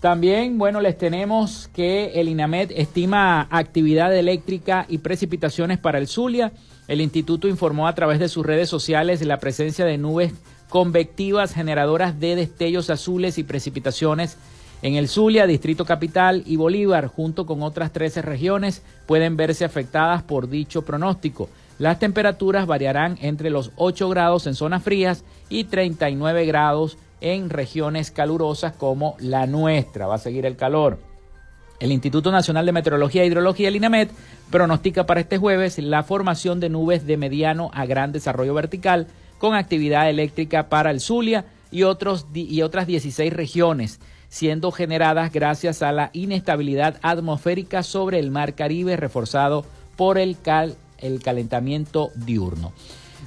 También, 0.00 0.58
bueno, 0.58 0.82
les 0.82 0.98
tenemos 0.98 1.70
que 1.72 2.20
el 2.20 2.28
INAMED 2.28 2.72
estima 2.72 3.48
actividad 3.50 4.14
eléctrica 4.14 4.84
y 4.86 4.98
precipitaciones 4.98 5.78
para 5.78 5.96
el 5.96 6.08
Zulia. 6.08 6.52
El 6.88 7.00
instituto 7.00 7.48
informó 7.48 7.88
a 7.88 7.94
través 7.94 8.18
de 8.18 8.28
sus 8.28 8.44
redes 8.44 8.68
sociales 8.68 9.22
la 9.22 9.40
presencia 9.40 9.86
de 9.86 9.96
nubes 9.96 10.34
convectivas 10.68 11.54
generadoras 11.54 12.20
de 12.20 12.36
destellos 12.36 12.90
azules 12.90 13.38
y 13.38 13.44
precipitaciones 13.44 14.36
en 14.80 14.94
el 14.94 15.08
Zulia, 15.08 15.46
Distrito 15.46 15.84
Capital 15.84 16.44
y 16.46 16.54
Bolívar, 16.54 17.08
junto 17.08 17.46
con 17.46 17.62
otras 17.62 17.92
13 17.92 18.22
regiones, 18.22 18.82
pueden 19.06 19.36
verse 19.36 19.64
afectadas 19.64 20.22
por 20.22 20.48
dicho 20.48 20.82
pronóstico. 20.82 21.48
Las 21.80 21.98
temperaturas 21.98 22.66
variarán 22.66 23.18
entre 23.20 23.50
los 23.50 23.72
8 23.76 24.08
grados 24.08 24.46
en 24.46 24.54
zonas 24.54 24.84
frías 24.84 25.24
y 25.48 25.64
39 25.64 26.46
grados 26.46 26.96
en 27.20 27.50
regiones 27.50 28.12
calurosas 28.12 28.72
como 28.72 29.16
la 29.18 29.46
nuestra. 29.46 30.06
Va 30.06 30.14
a 30.14 30.18
seguir 30.18 30.46
el 30.46 30.56
calor. 30.56 30.98
El 31.80 31.90
Instituto 31.90 32.30
Nacional 32.30 32.66
de 32.66 32.72
Meteorología 32.72 33.22
e 33.22 33.26
Hidrología, 33.26 33.68
el 33.68 33.76
INAMET, 33.76 34.10
pronostica 34.50 35.06
para 35.06 35.20
este 35.20 35.38
jueves 35.38 35.78
la 35.78 36.02
formación 36.04 36.60
de 36.60 36.68
nubes 36.68 37.06
de 37.06 37.16
mediano 37.16 37.70
a 37.74 37.86
gran 37.86 38.12
desarrollo 38.12 38.54
vertical 38.54 39.06
con 39.38 39.54
actividad 39.54 40.08
eléctrica 40.10 40.68
para 40.68 40.90
el 40.90 41.00
Zulia 41.00 41.44
y, 41.70 41.82
otros, 41.84 42.26
y 42.34 42.62
otras 42.62 42.86
16 42.86 43.32
regiones, 43.32 44.00
siendo 44.28 44.72
generadas 44.72 45.32
gracias 45.32 45.82
a 45.82 45.92
la 45.92 46.10
inestabilidad 46.12 46.98
atmosférica 47.02 47.82
sobre 47.82 48.18
el 48.18 48.30
Mar 48.30 48.54
Caribe 48.54 48.96
reforzado 48.96 49.64
por 49.96 50.18
el, 50.18 50.36
el 50.98 51.22
calentamiento 51.22 52.10
diurno. 52.14 52.72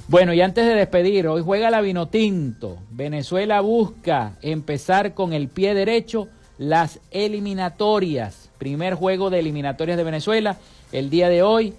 Bueno, 0.07 0.33
y 0.33 0.41
antes 0.41 0.65
de 0.65 0.75
despedir, 0.75 1.27
hoy 1.27 1.41
juega 1.41 1.69
la 1.69 1.81
Vinotinto. 1.81 2.77
Venezuela 2.91 3.61
busca 3.61 4.33
empezar 4.41 5.13
con 5.13 5.33
el 5.33 5.47
pie 5.47 5.73
derecho 5.73 6.27
las 6.57 6.99
eliminatorias. 7.11 8.49
Primer 8.57 8.95
juego 8.95 9.29
de 9.29 9.39
eliminatorias 9.39 9.97
de 9.97 10.03
Venezuela 10.03 10.57
el 10.91 11.09
día 11.09 11.29
de 11.29 11.43
hoy 11.43 11.73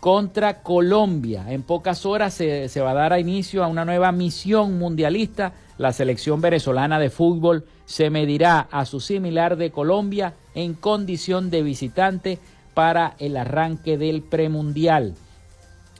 contra 0.00 0.62
Colombia. 0.62 1.46
En 1.48 1.62
pocas 1.62 2.06
horas 2.06 2.34
se, 2.34 2.68
se 2.68 2.80
va 2.80 2.92
a 2.92 2.94
dar 2.94 3.12
a 3.12 3.20
inicio 3.20 3.64
a 3.64 3.68
una 3.68 3.84
nueva 3.84 4.12
misión 4.12 4.78
mundialista. 4.78 5.52
La 5.78 5.92
selección 5.92 6.40
venezolana 6.40 6.98
de 6.98 7.10
fútbol 7.10 7.64
se 7.84 8.10
medirá 8.10 8.68
a 8.70 8.84
su 8.84 9.00
similar 9.00 9.56
de 9.56 9.70
Colombia 9.70 10.34
en 10.54 10.74
condición 10.74 11.50
de 11.50 11.62
visitante 11.62 12.38
para 12.74 13.14
el 13.18 13.36
arranque 13.36 13.96
del 13.96 14.22
premundial. 14.22 15.14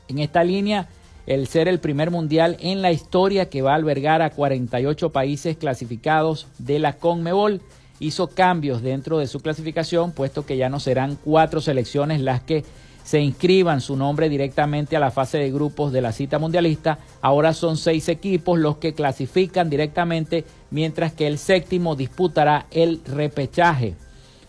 En 0.09 0.19
esta 0.19 0.45
línea, 0.45 0.89
el 1.27 1.47
ser 1.49 1.69
el 1.69 1.81
primer 1.81 2.11
mundial 2.11 2.57
en 2.61 2.83
la 2.83 2.93
historia 2.93 3.51
que 3.51 3.63
va 3.63 3.73
a 3.73 3.77
albergar 3.77 4.23
a 4.23 4.31
48 4.31 5.11
países 5.11 5.57
clasificados 5.57 6.47
de 6.59 6.79
la 6.79 6.95
CONMEBOL 6.95 7.61
hizo 7.99 8.29
cambios 8.29 8.83
dentro 8.83 9.19
de 9.19 9.27
su 9.27 9.41
clasificación, 9.41 10.13
puesto 10.13 10.47
que 10.47 10.57
ya 10.57 10.69
no 10.69 10.81
serán 10.81 11.17
cuatro 11.17 11.61
selecciones 11.61 12.21
las 12.21 12.43
que 12.43 12.65
se 13.07 13.21
inscriban 13.21 13.81
su 13.81 13.97
nombre 13.97 14.29
directamente 14.29 14.97
a 14.97 15.01
la 15.01 15.13
fase 15.13 15.39
de 15.39 15.53
grupos 15.53 15.93
de 15.93 16.01
la 16.01 16.11
cita 16.11 16.41
mundialista. 16.41 16.99
Ahora 17.21 17.53
son 17.53 17.77
seis 17.77 18.09
equipos 18.09 18.59
los 18.59 18.79
que 18.79 18.95
clasifican 18.95 19.71
directamente, 19.71 20.45
mientras 20.73 21.13
que 21.13 21.29
el 21.29 21.39
séptimo 21.39 21.95
disputará 21.95 22.67
el 22.73 23.01
repechaje. 23.07 23.95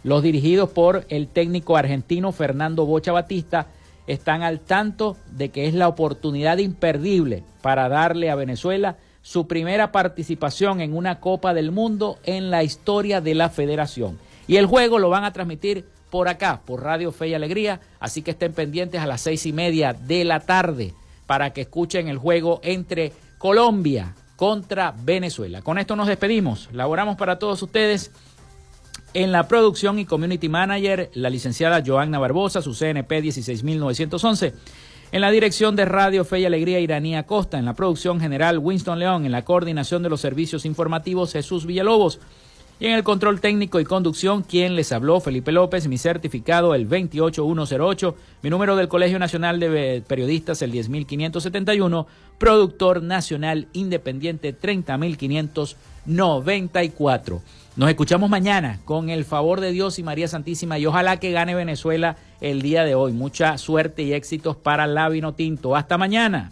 Los 0.03 0.23
dirigidos 0.23 0.69
por 0.69 1.05
el 1.09 1.27
técnico 1.27 1.77
argentino 1.77 2.31
Fernando 2.31 2.87
Bocha 2.87 3.11
Batista 3.11 3.67
están 4.07 4.41
al 4.41 4.59
tanto 4.59 5.17
de 5.29 5.49
que 5.49 5.67
es 5.67 5.75
la 5.75 5.87
oportunidad 5.87 6.57
imperdible 6.57 7.43
para 7.61 7.87
darle 7.89 8.31
a 8.31 8.35
Venezuela 8.35 8.97
su 9.21 9.45
primera 9.45 9.91
participación 9.91 10.81
en 10.81 10.97
una 10.97 11.19
Copa 11.19 11.53
del 11.53 11.71
Mundo 11.71 12.17
en 12.23 12.49
la 12.49 12.63
historia 12.63 13.21
de 13.21 13.35
la 13.35 13.49
federación. 13.49 14.17
Y 14.47 14.55
el 14.55 14.65
juego 14.65 14.97
lo 14.97 15.09
van 15.11 15.25
a 15.25 15.33
transmitir 15.33 15.85
por 16.09 16.27
acá, 16.27 16.61
por 16.65 16.83
Radio 16.83 17.11
Fe 17.11 17.29
y 17.29 17.33
Alegría, 17.33 17.81
así 17.99 18.21
que 18.21 18.31
estén 18.31 18.53
pendientes 18.53 19.01
a 19.01 19.07
las 19.07 19.21
seis 19.21 19.45
y 19.45 19.53
media 19.53 19.93
de 19.93 20.23
la 20.23 20.39
tarde 20.39 20.93
para 21.25 21.51
que 21.51 21.61
escuchen 21.61 22.07
el 22.07 22.17
juego 22.17 22.59
entre 22.63 23.13
Colombia 23.37 24.15
contra 24.35 24.93
Venezuela. 24.97 25.61
Con 25.61 25.77
esto 25.77 25.95
nos 25.95 26.07
despedimos. 26.07 26.69
Laboramos 26.71 27.17
para 27.17 27.39
todos 27.39 27.61
ustedes 27.61 28.11
en 29.13 29.31
la 29.31 29.47
producción 29.47 29.99
y 29.99 30.05
community 30.05 30.47
manager, 30.47 31.09
la 31.13 31.29
licenciada 31.29 31.83
Joanna 31.85 32.19
Barbosa, 32.19 32.61
su 32.61 32.73
CNP 32.73 33.21
16911. 33.21 34.53
En 35.11 35.21
la 35.21 35.31
dirección 35.31 35.75
de 35.75 35.85
Radio 35.85 36.25
Fe 36.25 36.41
y 36.41 36.45
Alegría, 36.45 36.79
Iranía 36.79 37.23
Costa. 37.23 37.57
En 37.57 37.65
la 37.65 37.73
producción 37.73 38.19
general, 38.19 38.59
Winston 38.59 38.99
León. 38.99 39.25
En 39.25 39.31
la 39.31 39.45
coordinación 39.45 40.03
de 40.03 40.09
los 40.09 40.21
servicios 40.21 40.65
informativos, 40.65 41.31
Jesús 41.31 41.65
Villalobos. 41.65 42.19
Y 42.79 42.85
en 42.85 42.93
el 42.93 43.03
control 43.03 43.41
técnico 43.41 43.79
y 43.79 43.85
conducción, 43.85 44.43
quien 44.43 44.75
les 44.75 44.91
habló, 44.91 45.19
Felipe 45.19 45.51
López, 45.51 45.87
mi 45.87 45.97
certificado 45.97 46.75
el 46.75 46.87
28108, 46.87 48.15
mi 48.43 48.51
número 48.51 48.75
del 48.75 48.87
Colegio 48.87 49.17
Nacional 49.17 49.59
de 49.59 50.03
Periodistas 50.07 50.61
el 50.61 50.71
10571, 50.71 52.05
productor 52.37 53.01
nacional 53.01 53.67
independiente 53.73 54.53
30594. 54.53 57.41
Nos 57.77 57.89
escuchamos 57.89 58.29
mañana 58.29 58.79
con 58.85 59.09
el 59.09 59.25
favor 59.25 59.59
de 59.59 59.71
Dios 59.71 59.97
y 59.97 60.03
María 60.03 60.27
Santísima 60.27 60.77
y 60.77 60.85
ojalá 60.85 61.17
que 61.17 61.31
gane 61.31 61.55
Venezuela 61.55 62.17
el 62.41 62.61
día 62.61 62.83
de 62.83 62.93
hoy. 62.93 63.11
Mucha 63.11 63.57
suerte 63.57 64.03
y 64.03 64.13
éxitos 64.13 64.55
para 64.55 64.85
la 64.85 65.09
Tinto. 65.35 65.75
Hasta 65.75 65.97
mañana. 65.97 66.51